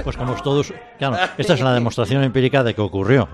[0.04, 0.72] Pues como todos...
[0.98, 3.28] Claro, esta es la demostración empírica de que ocurrió.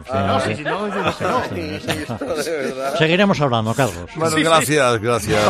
[2.99, 4.11] Seguiremos hablando, Carlos.
[4.16, 5.40] Bueno, gracias, gracias.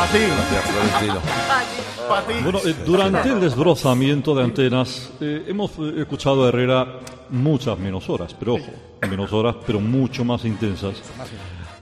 [2.42, 8.08] Bueno, eh, durante el desbrozamiento de antenas eh, hemos eh, escuchado a Herrera muchas menos
[8.08, 8.70] horas, pero ojo,
[9.10, 11.02] menos horas, pero mucho más intensas.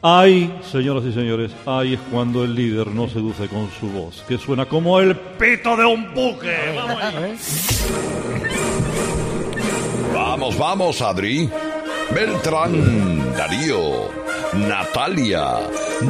[0.07, 4.37] Ahí, señoras y señores, ahí es cuando el líder no seduce con su voz, que
[4.37, 6.55] suena como el pito de un buque.
[6.77, 7.39] Vamos ahí.
[10.13, 11.49] Vamos, vamos, Adri.
[12.15, 14.11] Beltrán, Darío,
[14.53, 15.61] Natalia,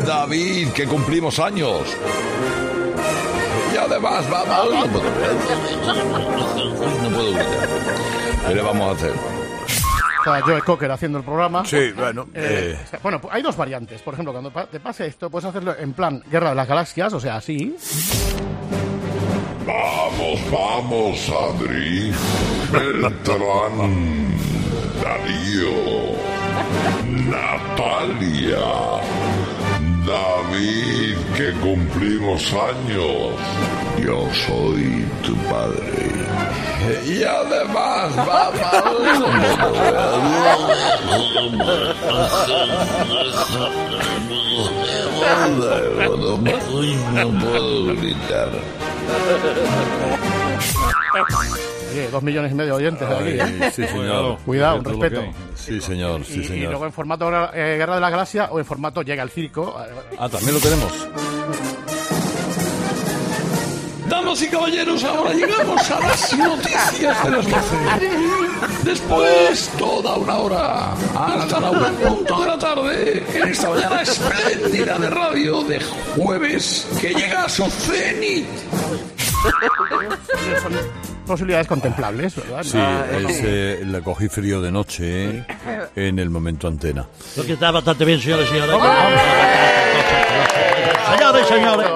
[0.05, 1.83] David, que cumplimos años.
[3.73, 4.91] Y además, vamos.
[5.85, 6.01] No
[6.75, 7.69] puedo, no puedo gritar.
[8.49, 9.44] ¿Qué le vamos a hacer?
[10.25, 11.67] Está Joe Cocker haciendo el programa.
[11.67, 12.99] Sí, bueno, Eh, eh.
[13.03, 14.01] Bueno, hay dos variantes.
[14.01, 17.21] Por ejemplo, cuando te pase esto, puedes hacerlo en plan Guerra de las Galaxias, o
[17.21, 17.77] sea, así.
[19.67, 22.11] Vamos, vamos, Adri.
[22.73, 24.35] Beltrán,
[25.03, 26.15] Darío,
[27.29, 28.65] Natalia,
[30.07, 33.37] David, que cumplimos años.
[34.03, 36.34] Yo soy tu padre.
[37.07, 39.75] Y además, vamos.
[47.15, 48.49] No puedo gritar.
[51.93, 53.41] Oye, dos millones y medio de oyentes aquí.
[53.41, 53.71] Ay, ¿eh?
[53.75, 54.39] sí, señor.
[54.45, 55.23] Cuidado, un respeto.
[55.55, 56.71] Sí, señor, sí, y, y señor.
[56.71, 59.77] luego en formato eh, Guerra de la Galaxia o en formato Llega el Circo.
[60.19, 60.93] Ah, también lo tenemos.
[64.09, 67.57] Damas y caballeros, ahora llegamos a las noticias de las 12.
[68.85, 74.99] Después, toda una hora, hasta la una punto de la tarde, en esta mañana espléndida
[74.99, 75.81] de radio de
[76.17, 78.47] jueves que llega a su cenit.
[80.63, 80.73] Son
[81.27, 82.63] posibilidades contemplables, ¿verdad?
[82.63, 85.47] Sí, Ah, es, eh, le cogí frío de noche eh,
[85.97, 87.07] en el momento antena.
[87.37, 88.77] Lo que está bastante bien, señores y señores.
[91.17, 91.87] Señores y señores.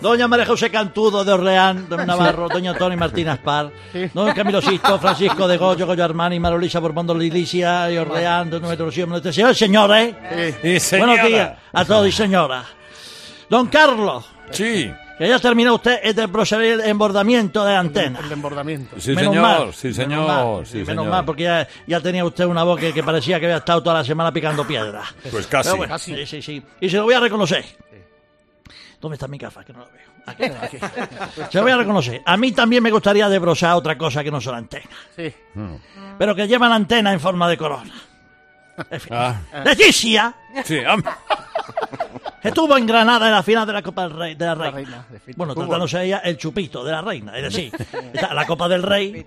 [0.00, 3.70] Doña María José Cantudo de Orleán, don Navarro, doña Tony Martínez Par,
[4.14, 8.62] don Camilo Sisto, Francisco de Goyo, Goyo Armani, Marolisa Borbón de Lilicia y Orleán, don
[8.62, 10.14] Nuestro Señor, señores, señores.
[10.92, 12.64] Buenos días a todos y señoras.
[13.50, 14.24] Don Carlos.
[14.50, 14.90] Sí.
[15.18, 18.20] Que ya terminó usted el proceder de embordamiento de antena.
[18.24, 18.94] El embordamiento.
[19.00, 21.06] Sí, Menos señor, mal, sí, menos señor, mal, sí, menos señor.
[21.08, 23.96] mal, porque ya, ya tenía usted una voz que, que parecía que había estado toda
[23.96, 25.02] la semana picando piedra.
[25.28, 25.76] Pues casi.
[25.76, 26.62] Bueno, Sí, sí, sí.
[26.80, 27.64] Y se lo voy a reconocer.
[29.00, 29.64] ¿Dónde está mi gafa?
[29.64, 30.08] Que no lo veo.
[30.26, 30.78] Aquí, aquí.
[31.50, 32.20] Se lo voy a reconocer.
[32.24, 34.88] A mí también me gustaría desbrozar otra cosa que no son antenas.
[35.14, 35.32] Sí.
[36.18, 37.94] Pero que llevan antena en forma de corona.
[38.90, 39.12] En fin.
[39.12, 40.34] Ah, Leticia
[40.64, 40.80] sí,
[42.42, 44.70] estuvo en Granada en la final de la Copa del Rey, de la Reina.
[44.70, 47.36] reina, de bueno, tratándose ella el chupito de la Reina.
[47.36, 47.72] Es decir,
[48.12, 49.26] está la Copa del Rey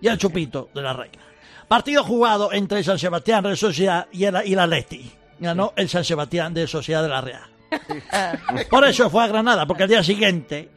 [0.00, 1.18] y el chupito de la Reina.
[1.66, 5.12] Partido jugado entre el San Sebastián de Sociedad y, el, y la Leti.
[5.38, 7.57] Ganó el San Sebastián de Sociedad de la Real.
[8.70, 10.70] Por eso fue a Granada, porque al día siguiente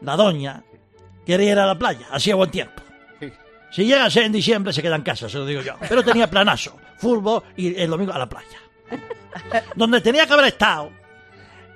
[0.00, 0.62] la doña
[1.24, 2.82] quería ir a la playa, hacía buen tiempo.
[3.70, 5.74] Si llega a ser en diciembre se queda en casa, se lo digo yo.
[5.88, 8.58] Pero tenía planazo, fútbol y el domingo a la playa.
[9.74, 10.90] Donde tenía que haber estado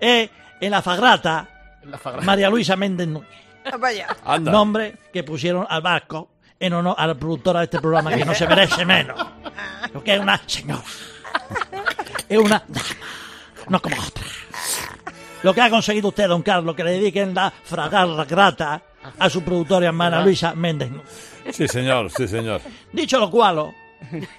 [0.01, 0.30] es
[0.61, 1.49] en la Fagrata
[1.84, 3.28] La María Luisa Méndez Núñez.
[4.24, 4.51] Anda.
[4.51, 8.34] Nombre que pusieron al barco en honor a la productora de este programa que no
[8.34, 9.20] se merece menos.
[9.93, 10.82] Porque es una señora.
[12.28, 12.86] Es una dama.
[13.71, 14.25] No como otra.
[15.43, 18.83] Lo que ha conseguido usted, don Carlos, que le dediquen la fragarra grata
[19.18, 20.91] a su productora hermana Luisa Méndez.
[21.51, 22.61] Sí, señor, sí, señor.
[22.93, 23.75] Dicho lo cual,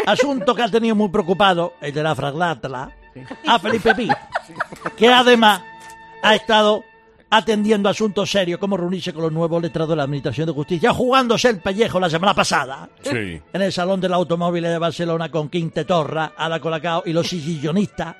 [0.05, 2.91] asunto que ha tenido muy preocupado el de la fraglátala
[3.47, 4.09] a Felipe Pi,
[4.95, 5.61] que además
[6.21, 6.83] ha estado
[7.31, 11.49] atendiendo asuntos serios como reunirse con los nuevos letrados de la Administración de Justicia, jugándose
[11.49, 13.41] el pellejo la semana pasada Sí.
[13.53, 18.15] en el Salón del Automóvil de Barcelona con Quinte Torra, Ada Colacao y los sillonistas,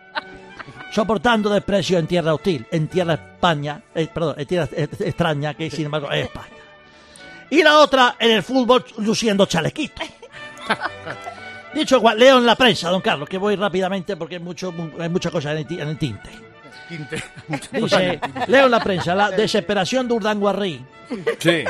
[0.92, 5.86] soportando desprecio en tierra hostil, en tierra España, eh, perdón, en tierra extraña, que sin
[5.86, 6.48] embargo es España.
[7.50, 10.02] Y la otra en el fútbol luciendo chalequito.
[11.74, 15.10] Dicho cual, leo en la prensa, don Carlos, que voy rápidamente porque hay, mucho, hay
[15.10, 16.30] muchas cosas en el, tinte.
[16.90, 17.24] Quinte.
[17.80, 20.86] Dice, leo en la prensa, la desesperación de Urdanguarrí
[21.40, 21.64] Sí.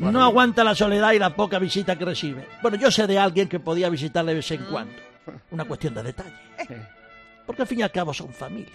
[0.00, 2.46] no aguanta la soledad y la poca visita que recibe.
[2.62, 4.92] Bueno, yo sé de alguien que podía visitarle de vez en cuando.
[5.50, 6.34] Una cuestión de detalle.
[7.50, 8.72] Porque al fin y al cabo son familia.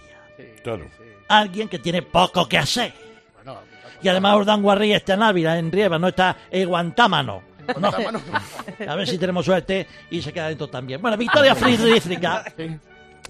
[0.62, 0.84] Claro.
[1.28, 2.92] Alguien que tiene poco que hacer.
[4.02, 7.42] Y además Urdanguarrí está en Ávila, en Rieva, no está en Guantámano.
[7.80, 7.88] No.
[8.88, 11.00] A ver si tenemos suerte y se queda dentro también.
[11.00, 12.44] Bueno, Victoria Friedrichska,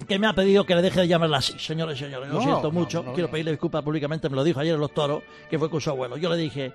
[0.07, 1.57] que me ha pedido que le deje de llamarla así.
[1.57, 3.01] Señores y señores, lo No, siento no, mucho.
[3.01, 4.29] no, Quiero pedirle disculpas públicamente.
[4.29, 6.17] Me lo dijo ayer en Los Toros, que fue con su abuelo.
[6.17, 6.73] Yo le dije,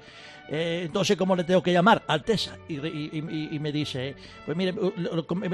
[0.48, 2.02] eh, entonces, ¿cómo le tengo que llamar?
[2.06, 2.56] Alteza.
[2.68, 4.14] Y, y- y- y me dice,
[4.44, 4.72] pues mire,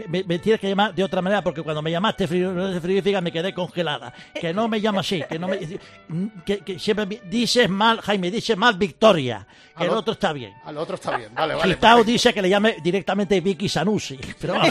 [0.08, 3.30] me, me- tienes que llamar de otra manera porque cuando me llamaste fri- frigorífica me
[3.30, 4.12] quedé congelada.
[4.34, 5.58] Que no me llama así, que no me...
[6.44, 9.46] Que, que siempre me- dices mal, Jaime, dices mal Victoria.
[9.76, 10.54] Que el Al o- otro está bien.
[10.64, 11.74] Al otro está bien, vale, vale.
[11.74, 14.18] Gitao dice que le llame directamente Vicky Sanusi.
[14.40, 14.70] Pero vamos,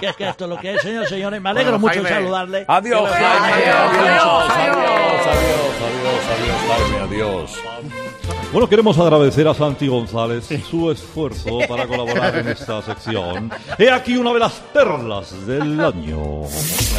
[0.00, 1.40] que es que esto es lo que es, señores, señores.
[1.40, 2.22] Me alegro Bueno, mucho de Jaime.
[2.28, 2.64] saludarle.
[2.68, 3.28] Adiós, Jaime.
[3.28, 5.26] Adiós, Adiós, adiós.
[5.26, 8.39] adiós, adiós, adiós, Jaime, adiós.
[8.52, 13.48] Bueno, queremos agradecer a Santi González su esfuerzo para colaborar en esta sección.
[13.78, 16.42] He aquí una de las perlas del año.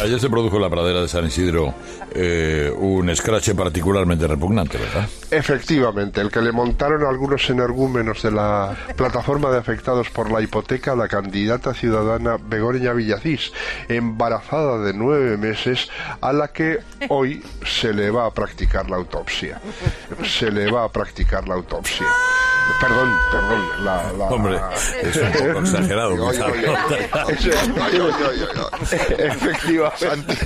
[0.02, 1.74] Ayer se produjo en la pradera de San Isidro
[2.14, 5.06] eh, un escrache particularmente repugnante, ¿verdad?
[5.30, 10.92] Efectivamente, el que le montaron algunos energúmenos de la plataforma de afectados por la hipoteca
[10.92, 13.52] a la candidata ciudadana Begoña Villacís,
[13.88, 15.90] embarazada de nueve meses,
[16.22, 16.78] a la que
[17.10, 19.60] hoy se le va a practicar la autopsia.
[20.24, 22.06] Se le va a practicar la autopsia.
[22.80, 24.12] Perdón, perdón, la...
[24.12, 24.60] la- Hombre,
[25.02, 26.30] es un poco exagerado.
[29.18, 30.36] Efectivamente.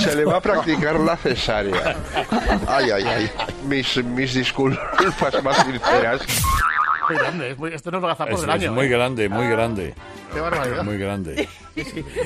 [0.00, 1.96] Se le va a practicar la cesárea.
[2.66, 3.30] Ay, ay, ay.
[3.66, 6.22] Mis, mis disculpas más sinceras.
[7.08, 8.72] Muy grande, es muy- esto no es lo Es, del es año.
[8.72, 8.88] muy ¿eh?
[8.90, 9.94] grande, muy grande.
[10.32, 10.84] Qué barbaridad.
[10.84, 11.48] Muy grande.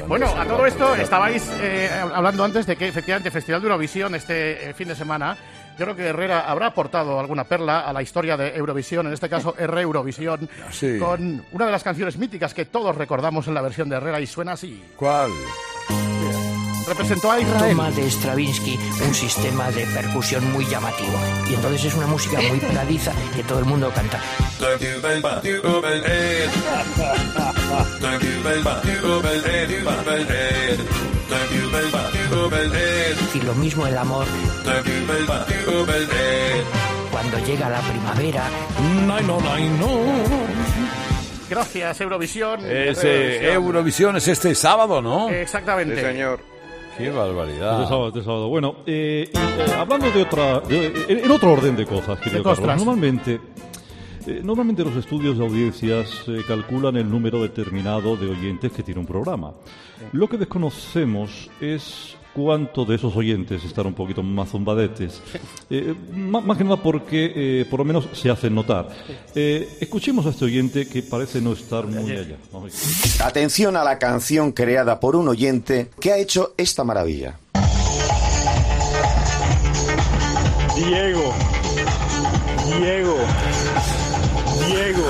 [0.09, 4.71] Bueno, a todo esto estabais eh, hablando antes de que efectivamente Festival de Eurovisión este
[4.71, 5.37] eh, fin de semana,
[5.79, 9.29] yo creo que Herrera habrá aportado alguna perla a la historia de Eurovisión, en este
[9.29, 10.99] caso R Eurovisión, Sí.
[10.99, 14.27] con una de las canciones míticas que todos recordamos en la versión de Herrera y
[14.27, 14.83] suena así.
[14.97, 15.31] ¿Cuál?
[16.87, 17.77] Representó a Israel.
[17.77, 21.13] Toma de Stravinsky un sistema de percusión muy llamativo.
[21.49, 24.19] Y entonces es una música muy pegadiza que todo el mundo canta.
[33.35, 34.25] Y lo mismo el amor.
[37.11, 38.45] Cuando llega la primavera.
[41.51, 42.61] Gracias, Eurovisión.
[42.65, 45.29] Ese Eurovisión es este sábado, ¿no?
[45.29, 45.95] Exactamente.
[46.97, 47.75] Qué barbaridad.
[47.83, 48.49] Este sábado, este sábado.
[48.49, 52.43] Bueno, eh, y, eh, hablando de otra, de- en, en otro orden de cosas, querido.
[52.43, 53.41] Carlos, normalmente,
[54.27, 59.01] eh, normalmente los estudios de audiencias eh, calculan el número determinado de oyentes que tiene
[59.01, 59.53] un programa.
[60.13, 65.21] Lo que desconocemos es cuánto de esos oyentes están un poquito más zumbadetes.
[65.71, 68.89] Eh, má- más que nada porque eh, por lo menos se hacen notar.
[69.35, 72.37] Eh, escuchemos a este oyente que parece no estar muy allá.
[73.25, 77.39] Atención a la canción creada por un oyente que ha hecho esta maravilla.
[80.77, 81.33] Diego,
[82.79, 83.17] Diego,
[84.67, 85.05] Diego,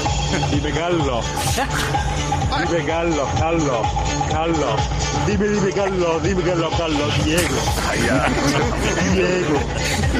[0.52, 1.24] dime Carlos,
[2.70, 3.86] dime Carlos, Carlos,
[4.30, 4.80] Carlos,
[5.26, 7.56] dime, dime Carlos, dime Carlos, Carlos, Diego,
[9.14, 9.58] Diego.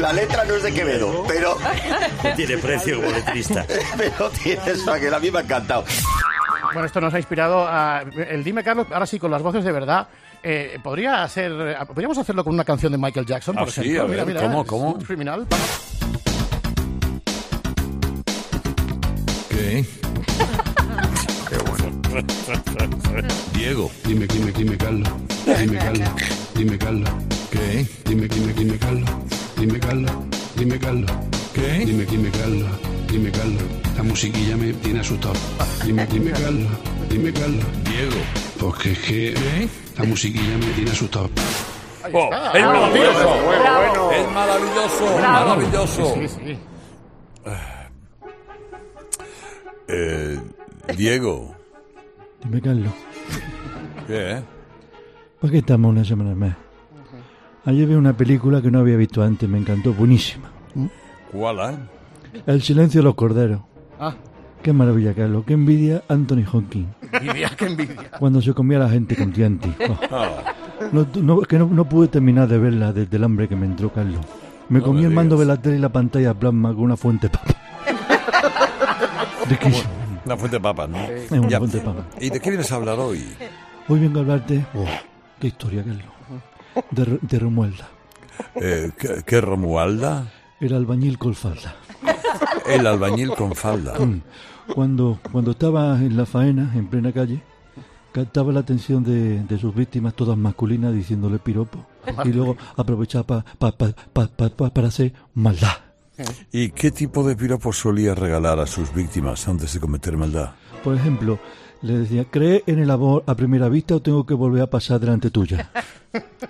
[0.01, 1.57] La letra no es de Quevedo, pero...
[2.36, 3.64] Tiene precio como letrista.
[3.97, 5.84] pero tiene eso, que a mí me ha encantado.
[6.72, 9.72] Bueno, esto nos ha inspirado a el Dime Carlos, ahora sí con las voces de
[9.72, 10.09] verdad.
[10.43, 14.20] Eh, podría eh, podríamos hacerlo con una canción de Michael Jackson, por Ah, sí, ejemplo.
[14.20, 14.99] a ver, ¿cómo, cómo?
[14.99, 15.47] Criminal.
[19.51, 19.84] ¿Qué?
[23.55, 23.91] Diego.
[24.05, 25.09] Dime, dime, dime, Carlos.
[25.47, 26.09] Dime, Carlos.
[26.55, 27.11] Dime, Carlos.
[27.51, 27.87] ¿Qué?
[28.05, 29.11] Dime, dime, dime, Carlos.
[29.57, 30.11] Dime, Carlos.
[30.57, 31.11] Dime, Carlos.
[31.55, 31.85] ¿Qué?
[31.87, 32.71] Dime, dime, Carlos.
[33.09, 33.63] Dime, Carlos.
[33.97, 35.35] La musiquilla me tiene asustado.
[35.85, 36.69] Dime, dime, Carlos.
[37.09, 37.65] Dime, Carlos.
[37.85, 38.17] Diego.
[38.61, 41.31] Porque es que la musiquilla me tiene asustado.
[42.13, 44.13] Oh, es maravilloso.
[44.13, 45.17] Es maravilloso.
[45.17, 45.49] Bravo.
[45.49, 46.15] Maravilloso.
[46.15, 46.59] Sí, sí.
[49.89, 50.39] Eh,
[50.97, 51.62] Diego.
[52.45, 52.93] Dime, Carlos,
[54.07, 54.43] ¿Qué?
[55.40, 56.57] ¿por qué estamos una semana más?
[57.64, 60.51] Ayer vi una película que no había visto antes, me encantó, buenísima.
[61.30, 61.59] ¿Cuál,
[62.34, 62.43] eh?
[62.47, 63.61] El silencio de los corderos.
[64.01, 64.14] Ah,
[64.62, 66.88] Qué maravilla, Carlos, qué envidia Anthony Hopkins.
[67.12, 68.11] envidia, qué envidia.
[68.18, 69.72] Cuando se comía a la gente con Tianti.
[69.88, 69.97] Oh.
[70.11, 73.66] Ah, No, no, que no, no pude terminar de verla desde el hambre que me
[73.66, 74.20] entró, Carlos.
[74.68, 76.97] Me No comí me el mando de la tele y la pantalla plasma con una
[76.97, 77.55] fuente de papa.
[79.49, 79.90] Riquísimo.
[80.25, 80.99] Una fuente de papas, ¿no?
[80.99, 81.59] Es una Ya.
[81.59, 82.05] fuente de papa.
[82.20, 83.25] ¿Y de qué vienes a hablar hoy?
[83.89, 84.64] Hoy vengo a hablarte...
[84.75, 84.85] Oh,
[85.41, 86.05] qué historia, Carlos.
[86.91, 87.89] De, Ro- de Romualda.
[88.55, 90.31] Eh, ¿qué, qué Romualda?
[90.61, 91.75] El albañil con falda.
[92.66, 93.99] El albañil con falda.
[93.99, 94.23] Mm.
[94.75, 97.43] Cuando, cuando estaba en la faena, en plena calle,
[98.12, 101.85] captaba la atención de, de sus víctimas, todas masculinas, diciéndole piropo.
[102.25, 105.73] Y luego aprovechaba pa- pa- pa- pa- pa- pa- para hacer maldad.
[106.53, 110.53] ¿Y qué tipo de piropos solía regalar a sus víctimas antes de cometer maldad?
[110.85, 111.39] Por ejemplo,
[111.81, 115.01] le decía, ¿cree en el amor a primera vista o tengo que volver a pasar
[115.01, 115.71] delante tuya?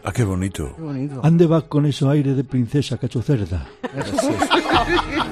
[0.04, 0.74] Ah, qué bonito.
[1.22, 3.68] Ande vas con esos aires de princesa cachocerda.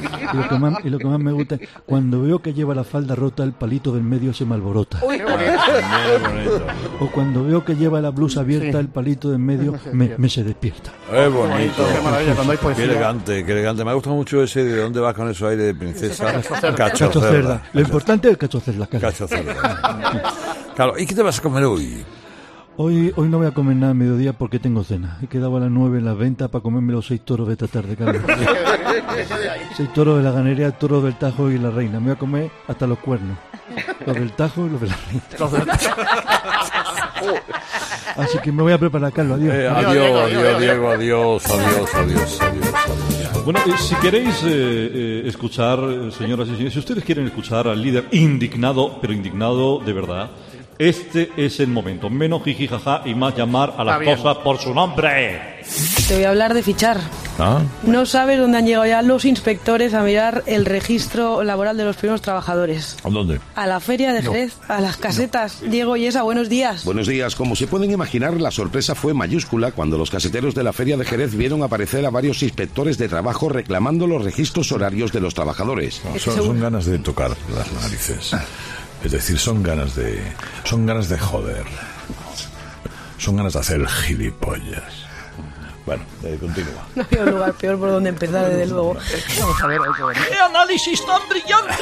[0.00, 2.74] Y lo, que más, y lo que más me gusta es cuando veo que lleva
[2.74, 5.00] la falda rota, el palito del medio se me alborota.
[7.00, 10.44] O cuando veo que lleva la blusa abierta, el palito del medio me, me se
[10.44, 10.92] despierta.
[11.10, 11.86] Qué bonito.
[11.94, 12.84] Qué maravilla, cuando hay poesía.
[12.84, 13.84] Qué elegante, qué elegante.
[13.84, 16.32] Me gusta mucho ese de dónde vas con esos aires de princesa.
[16.32, 16.74] Cachocerda.
[16.74, 17.62] Cachocerda.
[17.72, 18.86] Lo importante es el cachocerda.
[18.86, 19.12] Carlos.
[19.12, 20.22] Cachocerda.
[20.74, 22.04] Claro, ¿y qué te vas a comer hoy?
[22.82, 25.18] Hoy, hoy no voy a comer nada a mediodía porque tengo cena.
[25.22, 27.66] He quedado a las 9 en las ventas para comerme los seis toros de esta
[27.66, 28.22] tarde, Carlos.
[29.76, 32.00] seis toros de la ganería, toros del Tajo y la Reina.
[32.00, 33.36] Me voy a comer hasta los cuernos.
[34.06, 35.78] Los del Tajo y los de la Reina.
[38.16, 39.38] Así que me voy a preparar, Carlos.
[39.38, 39.54] Adiós.
[39.54, 43.44] Eh, adiós, adiós, Diego, adiós, adiós, adiós, adiós, adiós.
[43.44, 47.68] Bueno, eh, si queréis eh, eh, escuchar, eh, señoras y señores, si ustedes quieren escuchar
[47.68, 50.30] al líder indignado, pero indignado de verdad,
[50.80, 52.08] este es el momento.
[52.08, 54.16] Menos jiji jaja y más llamar a las Está bien.
[54.16, 55.60] cosas por su nombre.
[56.08, 56.98] Te voy a hablar de fichar.
[57.38, 57.60] ¿Ah?
[57.82, 61.96] No sabes dónde han llegado ya los inspectores a mirar el registro laboral de los
[61.96, 62.96] primeros trabajadores.
[63.04, 63.40] ¿A dónde?
[63.54, 65.60] A la feria de Jerez, a las casetas.
[65.60, 66.84] Diego y esa, buenos días.
[66.86, 67.34] Buenos días.
[67.36, 71.04] Como se pueden imaginar, la sorpresa fue mayúscula cuando los caseteros de la Feria de
[71.04, 76.00] Jerez vieron aparecer a varios inspectores de trabajo reclamando los registros horarios de los trabajadores.
[76.04, 78.34] No, son, son ganas de tocar las narices.
[79.04, 80.22] Es decir, son ganas de.
[80.64, 81.64] Son ganas de joder.
[83.18, 85.09] Son ganas de hacer gilipollas.
[85.90, 86.86] Bueno, eh, continúa.
[86.94, 88.94] No había un lugar peor por donde empezar, desde luego.
[89.40, 90.16] Vamos a ver, hay que ver.
[90.28, 91.74] ¡Qué análisis tan brillante!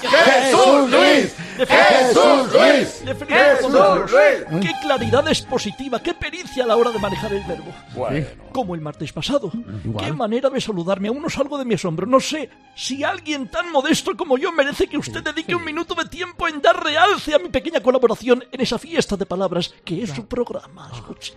[0.00, 1.36] ¡Jesús Luis!
[1.58, 3.02] ¡Jesús Luis!
[3.28, 3.72] ¡Jesús.
[4.10, 4.62] Luis!
[4.62, 6.00] ¡Qué claridad expositiva!
[6.02, 7.70] ¡Qué pericia a la hora de manejar el verbo!
[7.94, 8.26] Bueno.
[8.52, 9.52] Como el martes pasado.
[9.98, 11.08] ¡Qué manera de saludarme!
[11.08, 12.06] Aún no salgo de mi asombro.
[12.06, 16.06] No sé si alguien tan modesto como yo merece que usted dedique un minuto de
[16.06, 20.10] tiempo en dar realce a mi pequeña colaboración en esa fiesta de palabras que es
[20.10, 20.90] su programa.
[20.94, 21.34] Escuche.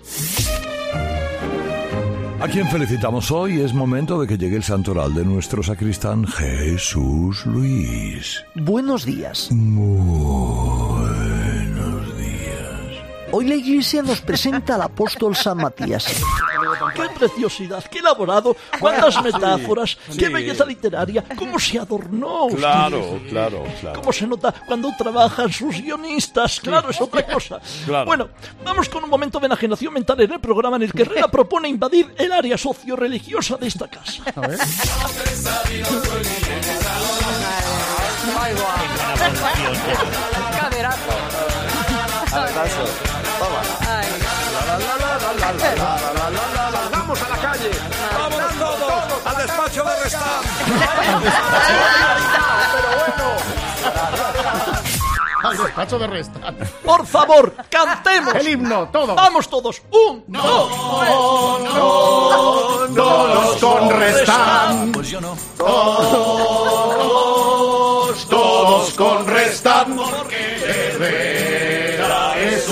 [2.43, 7.45] A quien felicitamos hoy es momento de que llegue el santoral de nuestro sacristán Jesús
[7.45, 8.43] Luis.
[8.53, 9.47] Buenos días.
[9.49, 11.32] Días.
[13.35, 16.05] Hoy la iglesia nos presenta al apóstol San Matías.
[16.93, 17.83] ¡Qué preciosidad!
[17.89, 18.55] ¡Qué elaborado!
[18.79, 19.97] ¡Cuántas metáforas!
[20.15, 20.31] ¡Qué Sí.
[20.31, 21.23] belleza literaria!
[21.35, 22.59] ¿Cómo se adornó usted?
[22.59, 23.99] Claro, claro, claro.
[23.99, 26.59] ¿Cómo se nota cuando trabajan sus guionistas?
[26.59, 27.59] Claro, es otra cosa.
[27.85, 28.05] Claro.
[28.05, 28.29] Bueno,
[28.63, 31.67] vamos con un momento de enajenación mental en el programa en el que Herrera propone
[31.67, 34.21] invadir el área socio-religiosa de esta casa.
[34.35, 34.59] A ver.
[46.91, 47.71] ¡Vamos a la calle!
[48.17, 49.25] ¡Vámonos todos!
[49.25, 50.41] ¡Al despacho de Restán!
[55.43, 56.39] Al despacho de resta.
[56.85, 58.33] Por favor, cantemos.
[58.35, 59.13] El himno, todo.
[59.13, 59.81] Vamos todos.
[59.91, 60.71] Un, dos,
[62.95, 64.93] Todos con Restán.
[64.93, 65.35] Pues yo no.
[65.57, 66.55] Todos,
[68.29, 69.97] todos con Restán.
[69.97, 72.69] Porque Herrera es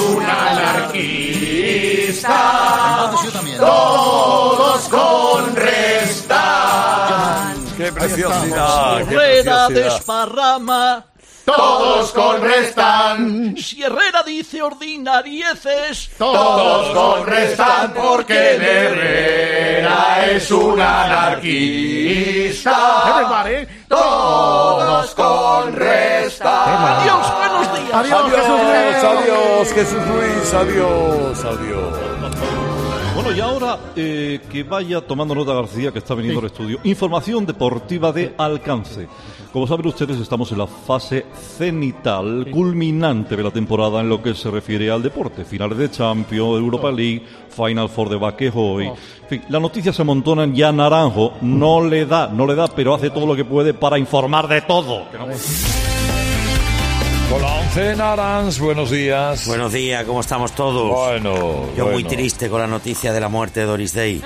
[3.58, 7.56] Todos con Restán.
[7.78, 8.98] ¡Qué preciosidad!
[8.98, 9.94] qué Rueda preciosidad.
[9.96, 11.06] desparrama.
[11.44, 13.58] Todos con Restán.
[13.58, 16.12] Si Herrera dice ordinarieces.
[16.18, 22.76] Todos con Restán porque Herrera es un anarquista.
[23.10, 23.68] Everybody.
[23.88, 27.00] Todos con Restán.
[27.02, 27.94] Adiós, buenos días.
[27.94, 29.04] Adiós, Jesús Luis.
[29.04, 32.11] Adiós, Jesús Luis, adiós, adiós.
[33.14, 36.80] Bueno, y ahora eh, que vaya tomando nota García, que está viniendo al estudio.
[36.84, 39.08] Información deportiva de alcance.
[39.52, 41.26] Como saben ustedes, estamos en la fase
[41.58, 45.44] cenital, culminante de la temporada en lo que se refiere al deporte.
[45.44, 48.88] Finales de Champions, Europa League, Final Four de Baquejoy.
[48.88, 48.96] En
[49.30, 51.34] fin, las noticias se amontonan ya Naranjo.
[51.42, 54.62] No le da, no le da, pero hace todo lo que puede para informar de
[54.62, 55.10] todo.
[55.12, 55.26] Que no-
[57.32, 59.48] Con la once Narans, buenos días.
[59.48, 60.90] Buenos días, ¿cómo estamos todos?
[60.92, 64.22] Bueno, Yo muy triste con la noticia de la muerte de Doris Day.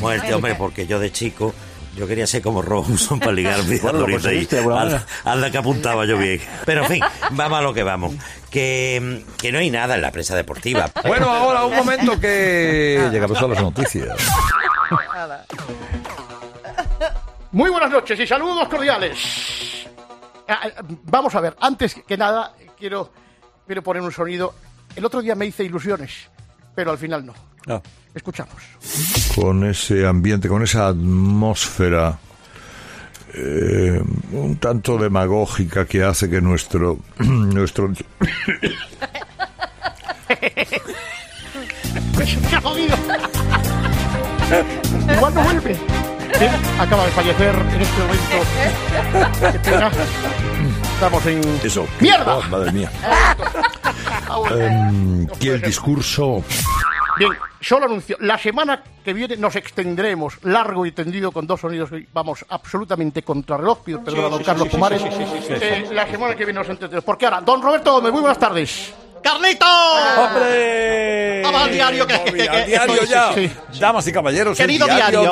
[0.00, 1.52] Muerte, hombre, porque yo de chico
[1.96, 4.64] yo quería ser como Robinson para ligarme a Bueno, lo Doris Day.
[4.64, 5.04] manera.
[5.24, 6.40] anda que apuntaba yo bien.
[6.64, 7.00] Pero en fin,
[7.32, 8.12] vamos a lo que vamos.
[8.50, 10.88] Que, que no hay nada en la prensa deportiva.
[11.06, 14.16] Bueno, ahora un momento que llegamos a las noticias.
[17.50, 19.18] Muy buenas noches y saludos cordiales.
[20.48, 23.10] Ah, ah, Vamos a ver, antes que nada, quiero,
[23.66, 24.54] quiero poner un sonido.
[24.94, 26.30] El otro día me hice ilusiones,
[26.74, 27.34] pero al final no.
[27.66, 27.80] Ah.
[28.14, 28.62] Escuchamos.
[29.34, 32.18] Con ese ambiente, con esa atmósfera
[33.36, 37.90] eh, un tanto demagógica que hace que nuestro nuestro
[42.48, 42.96] ¡Qué jodido!
[45.16, 45.76] Igual no vuelve.
[46.38, 46.46] Sí,
[46.80, 49.52] acaba de fallecer en este momento.
[49.52, 49.90] Qué pena.
[50.94, 51.60] Estamos en.
[51.62, 52.36] eso ¡Mierda!
[52.36, 52.90] Oh, madre mía
[54.28, 54.66] Ah, bueno.
[54.88, 56.42] Em, que el discurso
[57.16, 57.30] Bien,
[57.60, 58.16] solo anuncio.
[58.20, 63.22] La semana que viene nos extendremos largo y tendido con dos sonidos que vamos absolutamente
[63.22, 63.84] contra reloj.
[63.84, 65.02] Pido perdón a don sí, Carlos sí, sí, Pumares.
[65.02, 65.54] sí, sí, sí, sí, sí.
[65.62, 67.04] Eh, la semana que viene nos entendemos.
[67.04, 68.92] Porque ahora, don Roberto Gómez, muy buenas tardes.
[69.24, 69.64] ¡Carlito!
[70.18, 71.40] ¡Hombre!
[71.42, 73.32] Vamos al diario que- al diario ya.
[73.34, 73.50] sí,
[73.80, 75.30] Damas y caballeros, el Querido diario.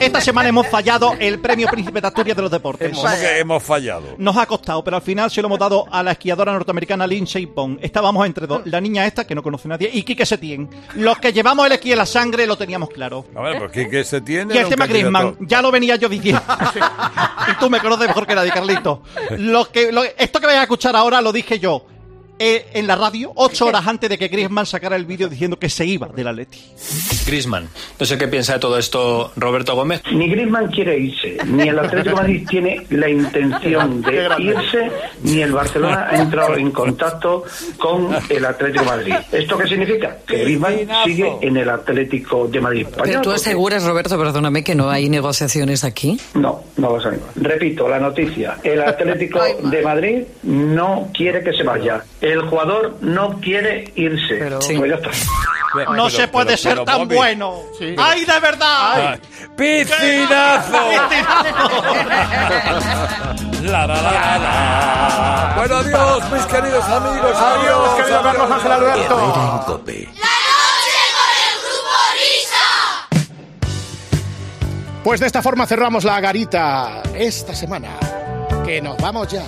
[0.00, 2.92] Esta semana hemos fallado el premio Príncipe de Asturias de los deportes.
[2.94, 4.14] ¿Cómo que hemos fallado?
[4.18, 7.46] Nos ha costado, pero al final se lo hemos dado a la esquiadora norteamericana Lindsey
[7.46, 7.78] Vonn.
[7.82, 10.68] Estábamos entre dos, la niña esta, que no conoce a nadie, y Quique Setién.
[10.94, 13.24] Los que llevamos el esquí en la sangre lo teníamos claro.
[13.34, 14.54] A ver, pues ¿qué, qué se tiene?
[14.54, 16.42] Y el tema Griezmann, ya lo venía yo diciendo.
[17.48, 19.02] y tú me conoces mejor que nadie, Carlito.
[19.38, 21.86] Lo que, lo- esto que vais a escuchar ahora lo dije yo
[22.44, 25.68] eh, en la radio, ocho horas antes de que Griezmann sacara el vídeo diciendo que
[25.68, 26.58] se iba del Atleti.
[27.24, 27.68] Griezmann.
[28.00, 30.02] No sé qué piensa de todo esto Roberto Gómez.
[30.12, 34.90] Ni Griezmann quiere irse, ni el Atlético de Madrid tiene la intención de irse,
[35.22, 37.44] ni el Barcelona ha entrado en contacto
[37.78, 39.14] con el Atlético de Madrid.
[39.30, 40.16] ¿Esto qué significa?
[40.26, 40.74] Que Griezmann
[41.04, 42.86] sigue en el Atlético de Madrid.
[43.04, 46.18] Pero tú aseguras, Roberto, perdóname, que no hay negociaciones aquí.
[46.34, 47.20] No, no a ver.
[47.36, 48.56] Repito, la noticia.
[48.64, 52.02] El Atlético de Madrid no quiere que se vaya.
[52.20, 54.38] El jugador no quiere irse.
[54.76, 55.10] Pues ya está.
[55.94, 57.60] No se puede ser tan bueno.
[57.98, 59.18] ¡Ay, de verdad!
[59.56, 60.72] ¡Piscinazo!
[60.72, 61.92] ¡Piscinazo!
[63.62, 65.52] La, la, la, la, la.
[65.56, 67.36] Bueno, adiós, mis queridos amigos.
[67.36, 69.18] Adiós, querido Carlos Ángel Alberto.
[69.18, 70.08] Herrera en Cope.
[75.04, 77.90] Pues de esta forma cerramos la garita esta semana.
[78.64, 79.42] Que nos vamos ya.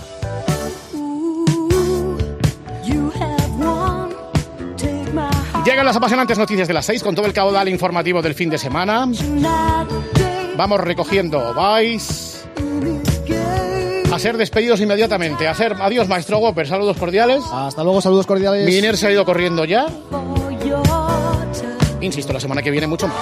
[5.65, 8.59] Llegan las apasionantes noticias de las 6 con todo el caudal informativo del fin de
[8.59, 9.09] semana.
[10.57, 11.55] Vamos recogiendo.
[11.55, 12.45] Vais
[14.13, 15.49] a ser despedidos inmediatamente.
[15.49, 16.69] A hacer adiós, maestro Whopper.
[16.69, 17.43] Saludos cordiales.
[17.51, 18.67] Hasta luego, saludos cordiales.
[18.67, 19.87] Miner se ha ido corriendo ya.
[22.03, 23.17] Insisto, la semana que viene mucho más.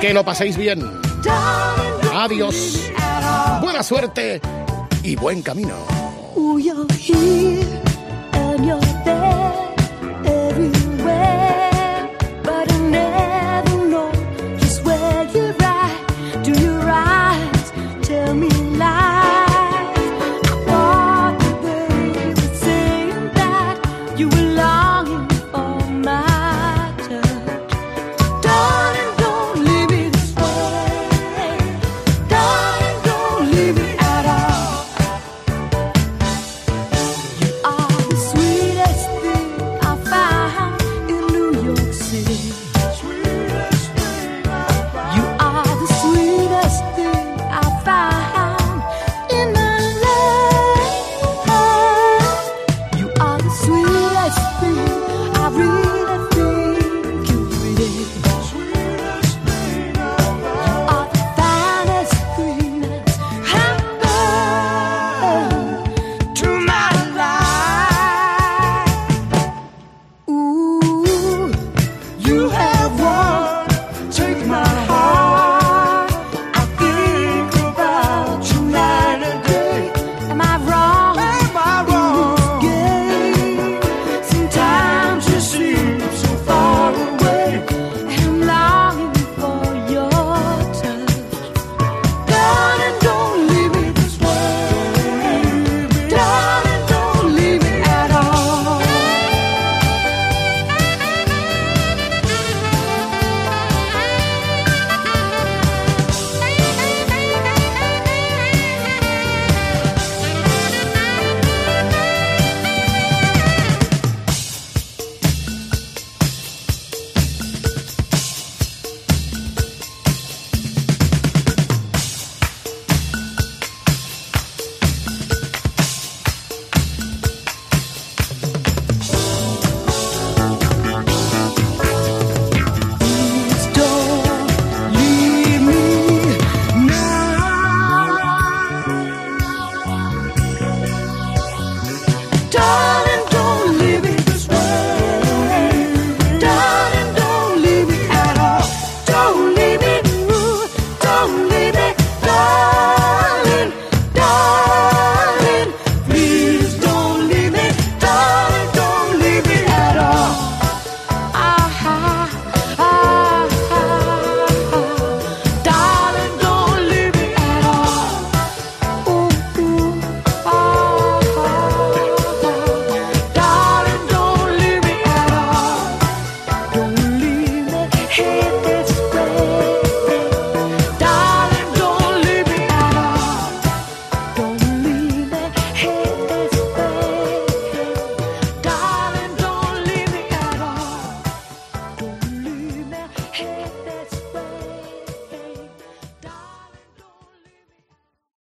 [0.00, 0.82] Que lo paséis bien.
[2.12, 2.90] Adiós.
[3.60, 4.40] Buena suerte
[5.04, 5.76] y buen camino.